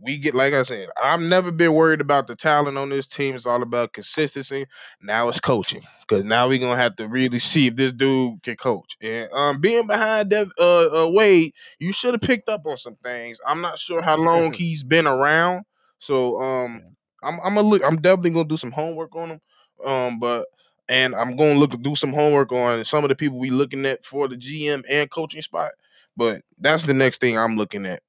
we 0.00 0.18
get 0.18 0.34
like 0.34 0.54
I 0.54 0.62
said, 0.62 0.88
I've 1.02 1.20
never 1.20 1.52
been 1.52 1.74
worried 1.74 2.00
about 2.00 2.26
the 2.26 2.36
talent 2.36 2.78
on 2.78 2.88
this 2.88 3.06
team. 3.06 3.34
It's 3.34 3.46
all 3.46 3.62
about 3.62 3.92
consistency. 3.92 4.66
Now 5.00 5.28
it's 5.28 5.40
coaching 5.40 5.82
because 6.00 6.24
now 6.24 6.48
we're 6.48 6.58
gonna 6.58 6.76
have 6.76 6.96
to 6.96 7.08
really 7.08 7.38
see 7.38 7.68
if 7.68 7.76
this 7.76 7.92
dude 7.92 8.42
can 8.42 8.56
coach. 8.56 8.96
And 9.00 9.30
um, 9.32 9.60
being 9.60 9.86
behind 9.86 10.30
Dev, 10.30 10.52
uh, 10.58 11.04
uh, 11.04 11.08
Wade, 11.08 11.52
you 11.78 11.92
should 11.92 12.14
have 12.14 12.20
picked 12.20 12.48
up 12.48 12.66
on 12.66 12.76
some 12.76 12.96
things. 13.04 13.38
I'm 13.46 13.60
not 13.60 13.78
sure 13.78 14.02
how 14.02 14.16
long 14.16 14.52
he's 14.54 14.82
been 14.82 15.06
around, 15.06 15.64
so 15.98 16.40
um, 16.40 16.82
I'm 17.22 17.38
I'm 17.44 17.56
a 17.56 17.62
look. 17.62 17.82
I'm 17.84 18.00
definitely 18.00 18.30
gonna 18.30 18.48
do 18.48 18.56
some 18.56 18.72
homework 18.72 19.14
on 19.14 19.30
him. 19.30 19.40
Um, 19.84 20.18
but 20.18 20.46
and 20.88 21.14
I'm 21.14 21.36
gonna 21.36 21.54
look 21.54 21.80
do 21.82 21.94
some 21.94 22.12
homework 22.12 22.52
on 22.52 22.84
some 22.84 23.04
of 23.04 23.08
the 23.08 23.16
people 23.16 23.38
we 23.38 23.50
looking 23.50 23.86
at 23.86 24.04
for 24.04 24.28
the 24.28 24.36
GM 24.36 24.84
and 24.90 25.10
coaching 25.10 25.42
spot. 25.42 25.72
But 26.16 26.42
that's 26.58 26.82
the 26.82 26.94
next 26.94 27.20
thing 27.20 27.38
I'm 27.38 27.56
looking 27.56 27.86
at. 27.86 28.02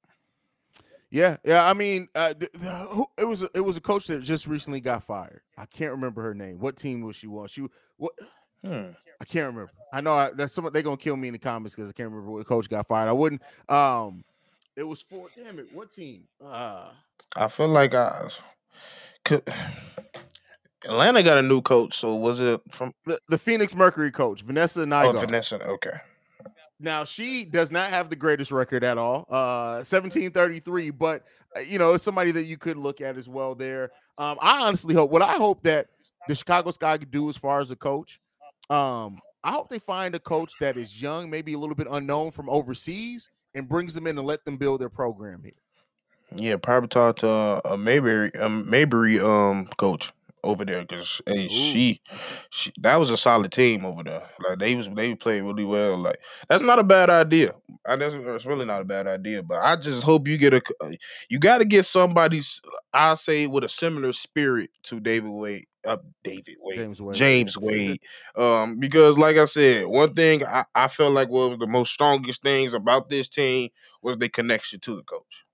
Yeah, 1.14 1.36
yeah. 1.44 1.64
I 1.64 1.74
mean, 1.74 2.08
uh, 2.16 2.34
the, 2.36 2.48
the, 2.54 2.70
who, 2.90 3.06
it 3.16 3.24
was 3.24 3.42
a, 3.42 3.48
it 3.54 3.60
was 3.60 3.76
a 3.76 3.80
coach 3.80 4.08
that 4.08 4.20
just 4.24 4.48
recently 4.48 4.80
got 4.80 5.04
fired. 5.04 5.42
I 5.56 5.64
can't 5.64 5.92
remember 5.92 6.24
her 6.24 6.34
name. 6.34 6.58
What 6.58 6.76
team 6.76 7.02
was 7.02 7.14
she 7.14 7.28
on? 7.28 7.46
She 7.46 7.64
what? 7.98 8.12
Hmm. 8.64 8.86
I 9.20 9.24
can't 9.24 9.46
remember. 9.46 9.70
I 9.92 10.00
know 10.00 10.14
I, 10.14 10.30
that's. 10.34 10.56
They're 10.56 10.82
gonna 10.82 10.96
kill 10.96 11.14
me 11.14 11.28
in 11.28 11.32
the 11.32 11.38
comments 11.38 11.76
because 11.76 11.88
I 11.88 11.92
can't 11.92 12.10
remember 12.10 12.32
what 12.32 12.44
coach 12.48 12.68
got 12.68 12.88
fired. 12.88 13.08
I 13.08 13.12
wouldn't. 13.12 13.42
Um, 13.68 14.24
it 14.76 14.82
was 14.82 15.02
for 15.02 15.28
damn 15.36 15.60
it. 15.60 15.68
What 15.72 15.92
team? 15.92 16.24
Uh, 16.44 16.88
I 17.36 17.46
feel 17.46 17.68
like 17.68 17.94
I 17.94 18.28
could. 19.24 19.48
Atlanta 20.84 21.22
got 21.22 21.38
a 21.38 21.42
new 21.42 21.62
coach, 21.62 21.96
so 21.96 22.16
was 22.16 22.40
it 22.40 22.60
from 22.72 22.92
the, 23.06 23.20
the 23.28 23.38
Phoenix 23.38 23.76
Mercury 23.76 24.10
coach, 24.10 24.42
Vanessa 24.42 24.80
Nygaard? 24.80 25.14
Oh, 25.14 25.20
Vanessa. 25.20 25.64
Okay. 25.64 25.92
Now 26.80 27.04
she 27.04 27.44
does 27.44 27.70
not 27.70 27.90
have 27.90 28.10
the 28.10 28.16
greatest 28.16 28.50
record 28.50 28.84
at 28.84 28.98
all, 28.98 29.26
uh, 29.30 29.82
1733. 29.84 30.90
But 30.90 31.24
uh, 31.56 31.60
you 31.60 31.78
know, 31.78 31.96
somebody 31.96 32.32
that 32.32 32.44
you 32.44 32.56
could 32.56 32.76
look 32.76 33.00
at 33.00 33.16
as 33.16 33.28
well. 33.28 33.54
There, 33.54 33.90
um, 34.18 34.38
I 34.40 34.66
honestly 34.66 34.94
hope. 34.94 35.10
What 35.10 35.22
I 35.22 35.34
hope 35.34 35.62
that 35.64 35.88
the 36.28 36.34
Chicago 36.34 36.70
Sky 36.70 36.98
could 36.98 37.10
do 37.10 37.28
as 37.28 37.36
far 37.36 37.60
as 37.60 37.70
a 37.70 37.76
coach, 37.76 38.20
um, 38.70 39.20
I 39.44 39.52
hope 39.52 39.68
they 39.68 39.78
find 39.78 40.14
a 40.14 40.20
coach 40.20 40.52
that 40.60 40.76
is 40.76 41.00
young, 41.00 41.30
maybe 41.30 41.52
a 41.52 41.58
little 41.58 41.76
bit 41.76 41.86
unknown 41.90 42.30
from 42.30 42.48
overseas, 42.48 43.30
and 43.54 43.68
brings 43.68 43.94
them 43.94 44.06
in 44.06 44.18
and 44.18 44.26
let 44.26 44.44
them 44.44 44.56
build 44.56 44.80
their 44.80 44.88
program 44.88 45.42
here. 45.42 45.52
Yeah, 46.34 46.56
probably 46.56 46.88
talk 46.88 47.16
to 47.16 47.28
uh, 47.28 47.60
a 47.64 47.76
Mayberry, 47.76 48.32
a 48.34 48.48
Mayberry 48.48 49.20
um 49.20 49.66
coach 49.76 50.12
over 50.44 50.64
there 50.64 50.82
because 50.82 51.20
hey, 51.26 51.48
she, 51.48 52.00
she 52.50 52.72
that 52.80 52.96
was 52.96 53.10
a 53.10 53.16
solid 53.16 53.50
team 53.50 53.84
over 53.84 54.04
there. 54.04 54.22
Like 54.46 54.58
they 54.58 54.74
was 54.74 54.88
they 54.88 55.14
played 55.14 55.42
really 55.42 55.64
well. 55.64 55.96
Like 55.96 56.20
that's 56.48 56.62
not 56.62 56.78
a 56.78 56.84
bad 56.84 57.10
idea. 57.10 57.54
I 57.86 57.96
that's, 57.96 58.14
that's 58.24 58.46
really 58.46 58.66
not 58.66 58.82
a 58.82 58.84
bad 58.84 59.06
idea. 59.06 59.42
But 59.42 59.58
I 59.58 59.76
just 59.76 60.02
hope 60.02 60.28
you 60.28 60.38
get 60.38 60.54
a 60.54 60.62
uh, 60.80 60.90
you 61.28 61.38
got 61.38 61.58
to 61.58 61.64
get 61.64 61.86
somebody. 61.86 62.42
I 62.92 63.14
say 63.14 63.46
with 63.46 63.64
a 63.64 63.68
similar 63.68 64.12
spirit 64.12 64.70
to 64.84 65.00
David 65.00 65.30
Wade. 65.30 65.66
Uh, 65.86 65.98
David 66.22 66.56
Wade, 66.60 66.76
James 66.76 67.02
Wade, 67.02 67.16
James 67.16 67.58
Wade. 67.60 68.00
Um, 68.36 68.78
because 68.78 69.18
like 69.18 69.36
I 69.36 69.44
said, 69.44 69.86
one 69.86 70.14
thing 70.14 70.44
I, 70.44 70.64
I 70.74 70.88
felt 70.88 71.12
like 71.12 71.28
was 71.28 71.58
the 71.58 71.66
most 71.66 71.92
strongest 71.92 72.42
things 72.42 72.72
about 72.72 73.10
this 73.10 73.28
team 73.28 73.68
was 74.00 74.16
the 74.16 74.30
connection 74.30 74.80
to 74.80 74.96
the 74.96 75.02
coach. 75.02 75.44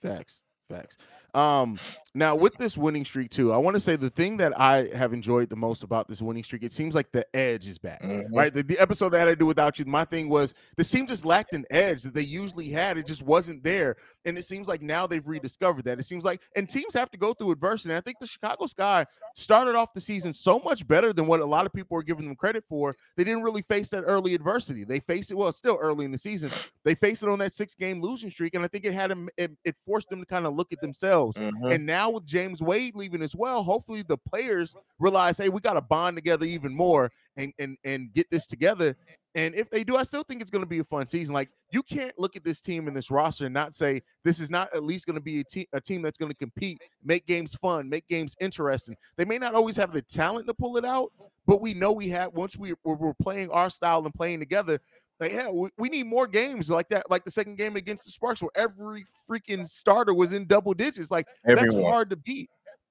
Facts, 0.00 0.40
facts. 0.68 0.98
Um, 1.34 1.78
now 2.18 2.34
with 2.34 2.56
this 2.56 2.76
winning 2.76 3.04
streak 3.04 3.30
too, 3.30 3.52
I 3.52 3.56
want 3.56 3.74
to 3.74 3.80
say 3.80 3.96
the 3.96 4.10
thing 4.10 4.36
that 4.38 4.58
I 4.58 4.88
have 4.94 5.12
enjoyed 5.12 5.48
the 5.48 5.56
most 5.56 5.82
about 5.82 6.08
this 6.08 6.20
winning 6.20 6.42
streak, 6.42 6.62
it 6.62 6.72
seems 6.72 6.94
like 6.94 7.12
the 7.12 7.24
edge 7.34 7.66
is 7.66 7.78
back. 7.78 8.02
Mm-hmm. 8.02 8.34
Right, 8.34 8.52
the, 8.52 8.62
the, 8.62 8.78
episode 8.78 9.10
that 9.10 9.28
I 9.28 9.34
do 9.34 9.46
without 9.46 9.78
you, 9.78 9.84
my 9.84 10.04
thing 10.04 10.28
was 10.28 10.54
the 10.76 10.84
team 10.84 11.06
just 11.06 11.24
lacked 11.24 11.52
an 11.52 11.64
edge 11.70 12.02
that 12.02 12.14
they 12.14 12.22
usually 12.22 12.68
had. 12.68 12.98
It 12.98 13.06
just 13.06 13.22
wasn't 13.22 13.62
there, 13.62 13.96
and 14.24 14.36
it 14.36 14.44
seems 14.44 14.68
like 14.68 14.82
now 14.82 15.06
they've 15.06 15.26
rediscovered 15.26 15.84
that. 15.84 15.98
It 15.98 16.04
seems 16.04 16.24
like, 16.24 16.40
and 16.56 16.68
teams 16.68 16.94
have 16.94 17.10
to 17.10 17.18
go 17.18 17.32
through 17.32 17.52
adversity. 17.52 17.94
I 17.94 18.00
think 18.00 18.18
the 18.18 18.26
Chicago 18.26 18.66
Sky 18.66 19.06
started 19.34 19.74
off 19.74 19.92
the 19.94 20.00
season 20.00 20.32
so 20.32 20.58
much 20.58 20.86
better 20.86 21.12
than 21.12 21.26
what 21.26 21.40
a 21.40 21.44
lot 21.44 21.66
of 21.66 21.72
people 21.72 21.96
are 21.98 22.02
giving 22.02 22.26
them 22.26 22.36
credit 22.36 22.64
for. 22.68 22.94
They 23.16 23.24
didn't 23.24 23.42
really 23.42 23.62
face 23.62 23.90
that 23.90 24.02
early 24.02 24.34
adversity. 24.34 24.84
They 24.84 25.00
faced 25.00 25.30
it 25.30 25.36
well, 25.36 25.52
still 25.52 25.78
early 25.80 26.04
in 26.04 26.12
the 26.12 26.18
season. 26.18 26.50
They 26.84 26.94
faced 26.94 27.22
it 27.22 27.28
on 27.28 27.38
that 27.38 27.54
six 27.54 27.74
game 27.74 28.00
losing 28.00 28.30
streak, 28.30 28.54
and 28.54 28.64
I 28.64 28.68
think 28.68 28.84
it 28.84 28.92
had 28.92 29.10
them. 29.10 29.28
It, 29.36 29.52
it 29.64 29.76
forced 29.86 30.08
them 30.08 30.20
to 30.20 30.26
kind 30.26 30.46
of 30.46 30.54
look 30.54 30.72
at 30.72 30.80
themselves. 30.80 31.36
Mm-hmm. 31.36 31.72
And 31.72 31.86
now 31.86 32.07
with 32.12 32.26
James 32.26 32.62
Wade 32.62 32.94
leaving 32.94 33.22
as 33.22 33.34
well, 33.34 33.62
hopefully 33.62 34.02
the 34.02 34.16
players 34.16 34.74
realize, 34.98 35.38
hey, 35.38 35.48
we 35.48 35.60
got 35.60 35.74
to 35.74 35.80
bond 35.80 36.16
together 36.16 36.44
even 36.46 36.74
more 36.74 37.10
and 37.36 37.52
and 37.58 37.76
and 37.84 38.12
get 38.12 38.30
this 38.30 38.46
together. 38.46 38.96
And 39.34 39.54
if 39.54 39.70
they 39.70 39.84
do, 39.84 39.96
I 39.96 40.02
still 40.02 40.22
think 40.22 40.40
it's 40.40 40.50
going 40.50 40.64
to 40.64 40.68
be 40.68 40.80
a 40.80 40.84
fun 40.84 41.06
season. 41.06 41.32
Like 41.34 41.50
you 41.70 41.82
can't 41.82 42.18
look 42.18 42.34
at 42.34 42.44
this 42.44 42.60
team 42.60 42.88
and 42.88 42.96
this 42.96 43.10
roster 43.10 43.44
and 43.44 43.54
not 43.54 43.74
say 43.74 44.00
this 44.24 44.40
is 44.40 44.50
not 44.50 44.74
at 44.74 44.82
least 44.82 45.06
going 45.06 45.16
to 45.16 45.22
be 45.22 45.40
a, 45.40 45.44
te- 45.44 45.68
a 45.72 45.80
team 45.80 46.02
that's 46.02 46.18
going 46.18 46.32
to 46.32 46.36
compete, 46.36 46.82
make 47.04 47.26
games 47.26 47.54
fun, 47.54 47.88
make 47.88 48.08
games 48.08 48.34
interesting. 48.40 48.96
They 49.16 49.24
may 49.24 49.38
not 49.38 49.54
always 49.54 49.76
have 49.76 49.92
the 49.92 50.02
talent 50.02 50.48
to 50.48 50.54
pull 50.54 50.76
it 50.76 50.84
out, 50.84 51.12
but 51.46 51.60
we 51.60 51.74
know 51.74 51.92
we 51.92 52.08
have 52.08 52.32
once 52.32 52.56
we 52.56 52.74
we're 52.84 53.14
playing 53.14 53.50
our 53.50 53.70
style 53.70 54.04
and 54.04 54.14
playing 54.14 54.40
together. 54.40 54.80
Like, 55.20 55.32
yeah, 55.32 55.50
we, 55.50 55.68
we 55.78 55.88
need 55.88 56.06
more 56.06 56.26
games 56.26 56.70
like 56.70 56.88
that, 56.90 57.10
like 57.10 57.24
the 57.24 57.30
second 57.30 57.58
game 57.58 57.76
against 57.76 58.04
the 58.04 58.12
Sparks, 58.12 58.40
where 58.40 58.50
every 58.54 59.04
freaking 59.28 59.66
starter 59.66 60.14
was 60.14 60.32
in 60.32 60.46
double 60.46 60.74
digits. 60.74 61.10
Like 61.10 61.26
Everyone. 61.44 61.68
that's 61.68 61.88
hard 61.88 62.10
to 62.10 62.16
beat 62.16 62.48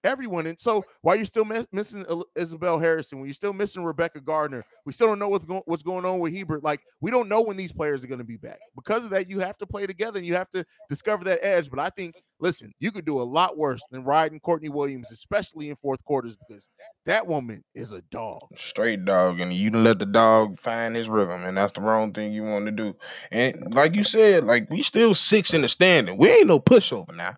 everyone. 0.07 0.47
And 0.47 0.59
so 0.59 0.83
while 1.01 1.15
you're 1.15 1.25
still 1.25 1.45
missing 1.71 2.05
Isabelle 2.35 2.79
Harrison, 2.79 3.19
when 3.19 3.27
you're 3.27 3.33
still 3.33 3.53
missing 3.53 3.83
Rebekah 3.83 4.21
Gardner, 4.21 4.63
we 4.85 4.93
still 4.93 5.07
don't 5.07 5.19
know 5.19 5.29
what's 5.29 5.45
going 5.45 5.61
what's 5.65 5.83
going 5.83 6.05
on 6.05 6.19
with 6.19 6.33
Hebard. 6.33 6.63
Like 6.63 6.81
we 7.01 7.11
don't 7.11 7.29
know 7.29 7.41
when 7.41 7.57
these 7.57 7.73
players 7.73 8.03
are 8.03 8.07
going 8.07 8.19
to 8.19 8.25
be 8.25 8.37
back. 8.37 8.59
Because 8.75 9.03
of 9.03 9.11
that, 9.11 9.29
you 9.29 9.39
have 9.39 9.57
to 9.57 9.67
play 9.67 9.85
together 9.85 10.17
and 10.17 10.25
you 10.25 10.33
have 10.35 10.49
to 10.51 10.65
discover 10.89 11.23
that 11.25 11.39
edge. 11.45 11.69
But 11.69 11.79
I 11.79 11.89
think, 11.89 12.15
listen, 12.39 12.71
you 12.79 12.91
could 12.91 13.05
do 13.05 13.19
a 13.19 13.23
lot 13.23 13.57
worse 13.57 13.81
than 13.91 14.03
riding 14.03 14.39
Courtney 14.39 14.69
Williams, 14.69 15.11
especially 15.11 15.69
in 15.69 15.75
fourth 15.75 16.03
quarters, 16.05 16.37
because 16.37 16.69
that 17.05 17.27
woman 17.27 17.63
is 17.75 17.91
a 17.91 18.01
dog, 18.03 18.41
straight 18.57 19.05
dog, 19.05 19.39
and 19.39 19.53
you 19.53 19.71
let 19.71 19.99
the 19.99 20.05
dog 20.05 20.59
find 20.59 20.95
his 20.95 21.09
rhythm, 21.09 21.43
and 21.43 21.57
that's 21.57 21.73
the 21.73 21.81
wrong 21.81 22.13
thing 22.13 22.31
you 22.31 22.43
want 22.43 22.65
to 22.65 22.71
do. 22.71 22.95
And 23.31 23.73
like 23.73 23.95
you 23.95 24.03
said, 24.03 24.45
like 24.45 24.69
we 24.69 24.81
still 24.81 25.13
six 25.13 25.53
in 25.53 25.61
the 25.61 25.67
standing. 25.67 26.17
We 26.17 26.29
ain't 26.29 26.47
no 26.47 26.59
pushover 26.59 27.15
now. 27.15 27.35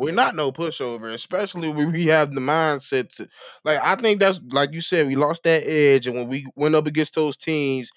We're 0.00 0.14
not 0.14 0.34
no 0.34 0.50
pushover, 0.50 1.12
especially 1.12 1.68
when 1.68 1.92
we 1.92 2.06
have 2.06 2.34
the 2.34 2.40
mindset 2.40 3.14
to 3.16 3.28
like. 3.64 3.80
I 3.82 3.96
think 3.96 4.20
that's 4.20 4.40
like 4.50 4.72
you 4.72 4.80
said, 4.80 5.06
we 5.06 5.14
lost 5.16 5.42
that 5.44 5.64
edge, 5.66 6.06
and 6.06 6.16
when 6.16 6.28
we 6.28 6.46
went 6.56 6.74
up 6.74 6.86
against 6.86 7.14
those 7.14 7.36
teams, 7.36 7.90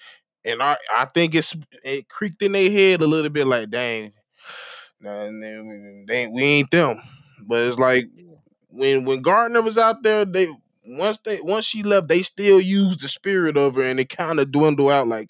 and 0.43 0.61
I 0.61 0.77
I 0.93 1.05
think 1.13 1.33
it's 1.33 1.55
it 1.83 2.09
creaked 2.09 2.41
in 2.41 2.51
their 2.51 2.69
head 2.69 3.01
a 3.01 3.07
little 3.07 3.29
bit, 3.29 3.47
like 3.47 3.69
dang, 3.69 4.11
nah, 5.01 5.25
they, 6.07 6.27
we 6.27 6.43
ain't 6.43 6.71
them. 6.71 7.01
But 7.47 7.67
it's 7.67 7.79
like 7.79 8.05
when 8.69 9.05
when 9.05 9.21
Gardner 9.21 9.61
was 9.61 9.77
out 9.77 10.03
there, 10.03 10.25
they 10.25 10.47
once 10.85 11.19
they 11.25 11.41
once 11.41 11.65
she 11.65 11.83
left, 11.83 12.09
they 12.09 12.21
still 12.21 12.59
used 12.61 13.01
the 13.01 13.07
spirit 13.07 13.57
of 13.57 13.75
her, 13.75 13.83
and 13.83 13.99
it 13.99 14.09
kind 14.09 14.39
of 14.39 14.51
dwindled 14.51 14.91
out. 14.91 15.07
Like 15.07 15.29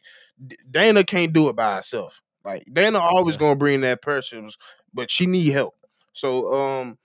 Dana 0.71 1.03
can't 1.03 1.33
do 1.33 1.49
it 1.49 1.55
by 1.55 1.75
herself. 1.75 2.21
Like 2.45 2.65
Dana 2.71 2.99
always 2.99 3.37
gonna 3.37 3.55
bring 3.55 3.81
that 3.81 4.01
pressure, 4.01 4.47
but 4.93 5.11
she 5.11 5.25
need 5.25 5.49
help. 5.51 5.75
So 6.13 6.53
um, 6.53 6.97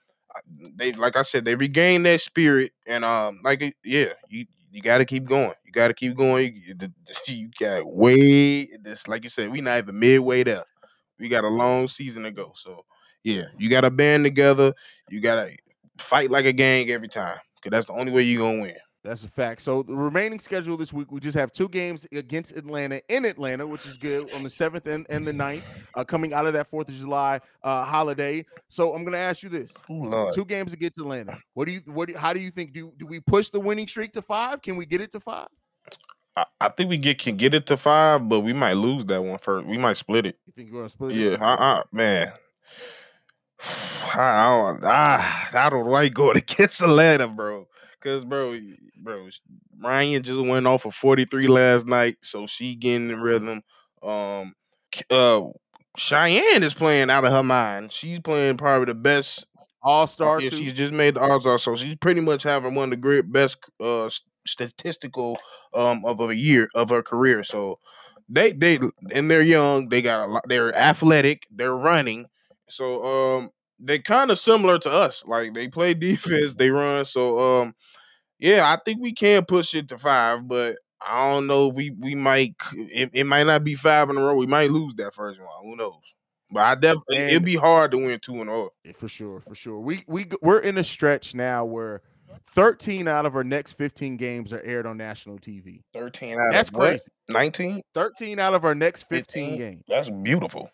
they 0.77 0.93
like 0.93 1.17
I 1.17 1.23
said, 1.23 1.45
they 1.45 1.55
regained 1.55 2.07
that 2.07 2.21
spirit, 2.21 2.73
and 2.87 3.05
um, 3.05 3.41
like 3.45 3.61
yeah, 3.85 4.13
you 4.29 4.47
you 4.71 4.83
got 4.83 4.99
to 4.99 5.05
keep 5.05 5.25
going. 5.25 5.53
You 5.65 5.73
got 5.73 5.89
to 5.89 5.95
keep 5.95 6.17
going. 6.17 6.55
You, 6.67 6.75
you 7.27 7.51
got 7.59 7.87
way 7.87 8.67
this, 8.83 9.09
like 9.09 9.25
you 9.25 9.31
said, 9.31 9.51
we 9.51 9.61
not 9.61 9.79
even 9.79 9.99
midway 9.99 10.45
there. 10.45 10.65
We 11.19 11.29
got 11.29 11.45
a 11.45 11.49
long 11.49 11.89
season 11.89 12.23
to 12.25 12.31
go. 12.31 12.53
So 12.55 12.85
yeah, 13.25 13.45
you 13.57 13.71
got 13.71 13.83
to 13.83 13.91
band 13.91 14.25
together. 14.25 14.75
You 15.11 15.21
got 15.21 15.47
to 15.47 15.57
fight 15.99 16.31
like 16.31 16.45
a 16.45 16.53
gang 16.53 16.91
every 16.91 17.09
time, 17.09 17.39
because 17.57 17.71
that's 17.71 17.87
the 17.87 17.95
only 17.95 18.13
way 18.13 18.23
you 18.23 18.39
gonna 18.39 18.63
win. 18.63 18.77
That's 19.09 19.25
a 19.25 19.29
fact. 19.29 19.63
So 19.63 19.83
the 19.83 19.97
remaining 19.97 20.39
schedule 20.39 20.77
this 20.77 20.93
week, 20.93 21.11
we 21.11 21.19
just 21.19 21.37
have 21.37 21.51
two 21.51 21.69
games 21.71 22.07
against 22.13 22.55
Atlanta 22.55 23.01
in 23.09 23.25
Atlanta, 23.25 23.67
which 23.67 23.87
is 23.87 23.97
good 23.97 24.31
on 24.35 24.43
the 24.43 24.51
seventh 24.51 24.87
and, 24.87 25.07
and 25.09 25.27
the 25.27 25.33
9th, 25.33 25.63
uh, 25.95 26.05
coming 26.05 26.35
out 26.35 26.47
of 26.47 26.53
that 26.53 26.67
Fourth 26.67 26.91
of 26.91 26.95
July 26.95 27.41
uh, 27.63 27.85
holiday. 27.85 28.45
So 28.69 28.95
I'm 28.95 29.05
going 29.05 29.15
to 29.15 29.19
ask 29.19 29.43
you 29.43 29.49
this: 29.49 29.73
oh, 29.89 30.31
two 30.31 30.45
games 30.45 30.75
against 30.75 30.99
Atlanta. 30.99 31.39
What 31.55 31.69
do 31.69 31.73
you? 31.73 31.81
What? 31.87 32.11
Do, 32.11 32.19
how 32.19 32.35
do 32.35 32.41
you 32.41 32.51
think? 32.51 32.75
Do 32.75 32.93
do 32.99 33.07
we 33.07 33.21
push 33.21 33.49
the 33.49 33.61
winning 33.61 33.89
streak 33.89 34.13
to 34.13 34.21
five? 34.21 34.61
Can 34.61 34.77
we 34.77 34.85
get 34.85 35.01
it 35.01 35.11
to 35.13 35.21
five? 35.21 35.49
I, 36.37 36.45
I 36.61 36.69
think 36.69 36.91
we 36.91 36.99
get 36.99 37.19
can 37.19 37.39
get 37.39 37.55
it 37.55 37.67
to 37.69 37.79
five, 37.79 38.29
but 38.29 38.41
we 38.41 38.53
might 38.53 38.75
lose 38.75 39.07
that 39.07 39.23
one 39.23 39.39
first. 39.39 39.67
We 39.67 39.79
might 39.79 39.97
split 39.97 40.27
it. 40.27 40.37
You 40.47 40.53
think 40.55 40.69
you're 40.69 40.81
gonna 40.81 40.89
split 40.91 41.17
yeah, 41.17 41.29
it? 41.29 41.41
Yeah, 41.41 41.47
uh, 41.47 41.57
uh, 41.57 41.83
man. 41.93 42.33
I 44.15 44.45
don't, 44.45 44.85
I, 44.85 45.49
I 45.55 45.71
don't 45.71 45.87
like 45.87 46.13
going 46.13 46.37
against 46.51 46.83
Atlanta, 46.83 47.27
bro. 47.27 47.67
Cause 48.01 48.25
bro, 48.25 48.57
bro, 48.97 49.29
Rhyne 49.81 50.23
just 50.23 50.41
went 50.41 50.67
off 50.69 50.87
of 50.87 50.95
43 50.95 51.49
last 51.49 51.87
night, 51.87 52.17
so 52.23 52.47
she 52.47 52.77
getting 52.77 53.09
the 53.09 53.17
rhythm. 53.17 53.63
Um 54.03 54.55
uh 55.11 55.43
Cheyenne 55.97 56.63
is 56.63 56.75
playing 56.75 57.11
out 57.11 57.25
of 57.25 57.33
her 57.33 57.43
mind. 57.43 57.93
She's 57.93 58.21
playing 58.21 58.57
probably 58.57 58.87
the 58.87 58.95
best 58.95 59.47
all 59.83 60.07
star. 60.07 60.41
Yeah, 60.41 60.51
she's 60.51 60.73
just 60.73 60.93
made 60.93 61.15
the 61.15 61.21
all 61.21 61.41
star, 61.41 61.59
so 61.59 61.75
she's 61.75 61.97
pretty 61.97 62.21
much 62.21 62.45
having 62.45 62.75
one 62.75 62.85
of 62.85 62.91
the 62.91 62.97
great 62.97 63.31
best 63.33 63.59
uh 63.81 64.09
statistical 64.47 65.37
um 65.75 66.05
of 66.05 66.21
a 66.21 66.37
year 66.37 66.69
of 66.77 66.91
her 66.91 67.03
career. 67.03 67.43
So 67.43 67.81
they 68.29 68.53
they 68.53 68.79
and 69.13 69.31
they're 69.31 69.43
young, 69.43 69.89
they 69.89 70.03
got 70.03 70.29
a 70.29 70.33
lot, 70.33 70.45
they're 70.49 70.75
athletic, 70.77 71.47
they're 71.51 71.77
running. 71.77 72.27
So 72.69 73.05
um 73.05 73.51
they 73.81 73.99
kind 73.99 74.31
of 74.31 74.39
similar 74.39 74.79
to 74.79 74.91
us. 74.91 75.23
Like 75.27 75.55
they 75.55 75.69
play 75.69 75.95
defense, 75.95 76.55
they 76.55 76.71
run. 76.71 77.05
So 77.05 77.39
um, 77.39 77.75
yeah, 78.39 78.71
I 78.73 78.79
think 78.85 79.01
we 79.01 79.13
can 79.13 79.45
push 79.45 79.75
it 79.75 79.89
to 79.89 79.99
five, 79.99 80.47
but 80.47 80.77
I 81.07 81.31
don't 81.31 81.47
know. 81.47 81.69
We 81.69 81.91
we 81.91 82.15
might 82.15 82.55
it, 82.73 83.11
it 83.13 83.25
might 83.25 83.47
not 83.47 83.65
be 83.65 83.75
five 83.75 84.11
in 84.11 84.17
a 84.17 84.23
row. 84.23 84.35
We 84.35 84.47
might 84.47 84.71
lose 84.71 84.95
that 84.97 85.15
first 85.15 85.41
one. 85.41 85.49
Who 85.63 85.77
knows? 85.77 86.03
But 86.51 86.61
I 86.61 86.75
definitely 86.77 87.17
it'd 87.19 87.45
be 87.45 87.57
hard 87.57 87.91
to 87.93 87.99
win 87.99 88.19
two 88.21 88.41
in 88.41 88.49
a 88.49 88.53
row. 88.53 88.71
For 88.95 89.09
sure, 89.09 89.41
for 89.41 89.55
sure. 89.55 89.81
We 89.81 90.05
we 90.07 90.27
we're 90.43 90.61
in 90.61 90.79
a 90.79 90.85
stretch 90.85 91.35
now 91.35 91.65
where 91.65 92.03
13 92.51 93.09
out 93.09 93.27
of 93.27 93.37
our 93.37 93.45
next 93.45 93.75
15 93.75 94.17
games 94.17 94.53
are 94.53 94.63
aired 94.65 94.87
on 94.87 94.97
national 94.97 95.39
TV. 95.39 95.83
13 95.93 96.35
out 96.35 96.51
That's 96.51 96.71
crazy. 96.71 97.11
19? 97.29 97.83
13 97.95 98.39
out 98.39 98.55
of 98.55 98.65
our 98.65 98.75
next 98.75 99.05
15, 99.05 99.51
15? 99.51 99.57
games. 99.59 99.85
That's 99.89 100.11
beautiful. 100.11 100.71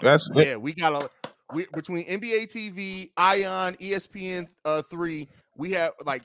That's 0.00 0.28
yeah, 0.34 0.56
we 0.56 0.74
got 0.74 1.04
a 1.04 1.30
we 1.52 1.66
between 1.74 2.06
NBA 2.06 2.46
TV, 2.46 3.10
Ion, 3.16 3.74
ESPN 3.76 4.46
uh, 4.64 4.82
three, 4.90 5.28
we 5.56 5.72
have 5.72 5.92
like 6.04 6.22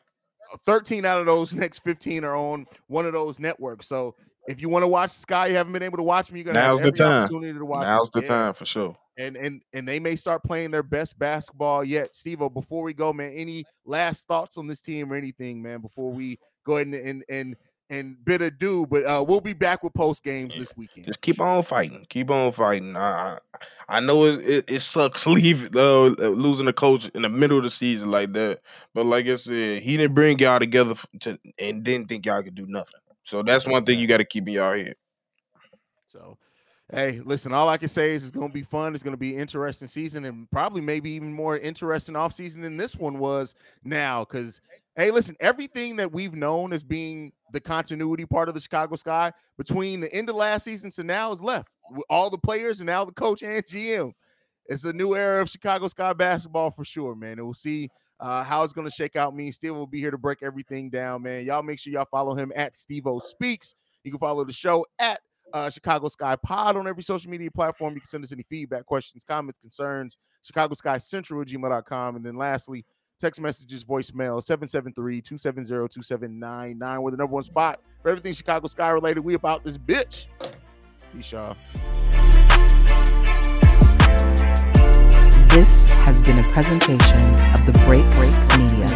13 0.66 1.06
out 1.06 1.20
of 1.20 1.26
those 1.26 1.56
next 1.56 1.80
15 1.80 2.24
are 2.24 2.36
on 2.36 2.66
one 2.88 3.06
of 3.06 3.14
those 3.14 3.40
networks. 3.40 3.88
So 3.88 4.16
if 4.48 4.62
you 4.62 4.70
want 4.70 4.84
to 4.84 4.88
watch 4.88 5.12
Sky, 5.12 5.48
you 5.48 5.56
haven't 5.56 5.74
been 5.74 5.84
able 5.84 5.98
to 5.98 6.04
watch 6.04 6.28
them, 6.28 6.38
you're 6.38 6.46
gonna 6.46 6.60
Now's 6.60 6.80
have 6.80 6.88
every 6.88 6.92
the 6.92 6.98
time. 6.98 7.24
opportunity 7.24 7.58
to 7.58 7.66
watch. 7.66 7.84
Now's 7.84 8.10
them. 8.10 8.22
the 8.22 8.28
yeah. 8.28 8.34
time 8.34 8.54
for 8.54 8.66
sure. 8.66 8.98
And 9.18 9.38
and 9.38 9.64
and 9.74 9.88
they 9.88 10.00
may 10.00 10.16
start 10.16 10.44
playing 10.44 10.72
their 10.72 10.84
best 10.84 11.18
basketball 11.20 11.84
yet. 11.84 12.16
Steve, 12.16 12.40
before 12.54 12.84
we 12.84 12.94
go, 12.94 13.14
man, 13.14 13.32
any 13.34 13.64
last 13.86 14.28
thoughts 14.28 14.58
on 14.58 14.68
this 14.68 14.82
team 14.82 15.14
or 15.14 15.16
anything, 15.16 15.62
man, 15.62 15.82
before 15.82 16.12
we 16.12 16.40
go 16.66 16.78
ahead 16.78 16.88
and 16.88 16.96
and, 16.96 17.24
and 17.30 17.56
and 17.94 18.26
bid 18.26 18.42
adieu. 18.42 18.86
But 18.90 19.06
uh, 19.06 19.24
we'll 19.28 19.42
be 19.42 19.54
back 19.54 19.84
with 19.84 19.94
post 19.94 20.24
games 20.24 20.56
yeah. 20.56 20.62
this 20.62 20.76
weekend. 20.76 21.06
Just 21.06 21.22
keep 21.22 21.40
on 21.40 21.64
fighting. 21.64 22.06
Keep 22.10 22.32
on 22.32 22.52
fighting. 22.52 22.96
I 22.98 23.38
I 23.88 24.00
know 24.00 24.26
it, 24.26 24.40
it, 24.48 24.66
it 24.68 24.80
sucks 24.80 25.28
leave 25.28 25.76
uh, 25.76 26.06
losing 26.06 26.68
a 26.68 26.74
coach 26.74 27.10
in 27.10 27.22
the 27.22 27.30
middle 27.30 27.58
of 27.58 27.64
the 27.64 27.70
season 27.70 28.12
like 28.12 28.34
that. 28.34 28.62
But 28.94 29.06
like 29.06 29.28
I 29.28 29.36
said, 29.36 29.82
he 29.82 29.98
didn't 29.98 30.16
bring 30.16 30.40
y'all 30.40 30.60
together 30.60 30.96
to, 31.22 31.40
and 31.60 31.84
didn't 31.84 32.10
think 32.10 32.26
y'all 32.26 32.44
could 32.44 32.56
do 32.56 32.66
nothing. 32.68 33.00
So 33.26 33.42
that's, 33.42 33.66
one 33.66 33.86
thing 33.86 34.00
you 34.00 34.08
got 34.08 34.18
to 34.18 34.26
keep 34.26 34.48
in 34.48 34.56
y'all 34.56 34.76
head. 34.76 34.96
So 36.08 36.38
Hey, 36.92 37.22
listen, 37.24 37.54
all 37.54 37.70
I 37.70 37.78
can 37.78 37.88
say 37.88 38.12
is 38.12 38.24
it's 38.24 38.32
going 38.32 38.50
to 38.50 38.54
be 38.54 38.62
fun. 38.62 38.94
It's 38.94 39.04
going 39.04 39.14
to 39.14 39.18
be 39.18 39.36
interesting 39.36 39.88
season 39.88 40.26
and 40.26 40.52
probably 40.52 40.82
maybe 40.82 41.12
even 41.12 41.34
more 41.34 41.58
interesting 41.58 42.16
off 42.16 42.34
season 42.34 42.62
than 42.62 42.76
this 42.76 42.98
one 42.98 43.20
was 43.20 43.56
now. 43.84 44.26
Because, 44.26 44.62
hey, 44.96 45.10
listen, 45.10 45.36
everything 45.40 45.96
that 45.96 46.12
we've 46.12 46.36
known 46.36 46.74
as 46.74 46.84
being 46.84 47.32
the 47.54 47.62
continuity 47.62 48.26
part 48.26 48.50
of 48.50 48.54
the 48.54 48.60
Chicago 48.60 48.96
Sky 48.98 49.32
between 49.58 50.02
the 50.02 50.14
end 50.14 50.30
of 50.30 50.36
last 50.36 50.64
season 50.66 50.92
to 50.92 51.04
now 51.04 51.32
is 51.32 51.42
left. 51.42 51.70
All 52.10 52.30
the 52.30 52.38
players 52.38 52.80
and 52.80 52.88
now 52.88 53.06
the 53.06 53.14
coach 53.14 53.44
and 53.44 53.64
GM. 53.64 54.12
It's 54.66 54.84
a 54.84 54.94
new 54.94 55.16
era 55.16 55.42
of 55.42 55.50
Chicago 55.50 55.88
Sky 55.88 56.14
basketball 56.14 56.70
for 56.70 56.86
sure, 56.86 57.16
man. 57.16 57.34
And 57.34 57.46
we'll 57.46 57.54
see 57.54 57.90
uh, 58.20 58.44
how 58.44 58.64
it's 58.64 58.74
going 58.74 58.88
to 58.88 58.94
shake 58.94 59.16
out. 59.16 59.36
Me 59.36 59.46
and 59.46 59.56
Steve 59.56 59.74
will 59.74 59.88
be 59.88 60.00
here 60.00 60.12
to 60.12 60.18
break 60.18 60.44
everything 60.44 60.90
down, 60.90 61.24
man. 61.24 61.46
Y'all 61.46 61.64
make 61.64 61.80
sure 61.80 61.94
y'all 61.94 62.08
follow 62.12 62.36
him 62.36 62.52
at 62.56 62.76
Steve 62.76 63.06
Speaks. 63.20 63.76
You 64.04 64.12
can 64.12 64.20
follow 64.20 64.44
the 64.44 64.54
show 64.54 64.86
at 65.00 65.20
uh, 65.54 65.70
Chicago 65.70 66.10
Sky 66.10 66.36
Pod 66.36 66.76
on 66.76 66.86
every 66.88 67.04
social 67.04 67.30
media 67.32 67.52
platform. 67.52 67.94
You 67.94 68.00
can 68.02 68.08
send 68.08 68.24
us 68.24 68.32
any 68.32 68.42
feedback, 68.44 68.86
questions, 68.86 69.24
comments, 69.24 69.60
concerns, 69.60 70.18
Chicago 70.42 70.74
Sky 70.74 70.98
Central 70.98 71.42
at 71.42 71.48
gmail.com. 71.48 72.16
And 72.16 72.26
then 72.26 72.36
lastly, 72.36 72.86
text 73.20 73.40
messages, 73.40 73.86
voicemail 73.86 74.42
773-270-2799. 74.44 77.02
We're 77.02 77.12
the 77.12 77.18
number 77.18 77.34
one 77.34 77.44
spot 77.44 77.80
for 78.02 78.10
everything 78.10 78.34
Chicago 78.34 78.66
Sky 78.68 78.90
related. 78.90 79.20
We 79.22 79.36
about 79.36 79.64
this 79.64 79.78
bitch. 79.78 80.26
Peace, 81.14 81.32
y'all. 81.32 81.56
This 85.50 85.94
has 86.00 86.20
been 86.20 86.40
a 86.40 86.44
presentation 86.46 87.22
of 87.54 87.64
the 87.68 87.74
Break 87.86 88.10
Break 88.12 88.36
Media. 88.60 88.88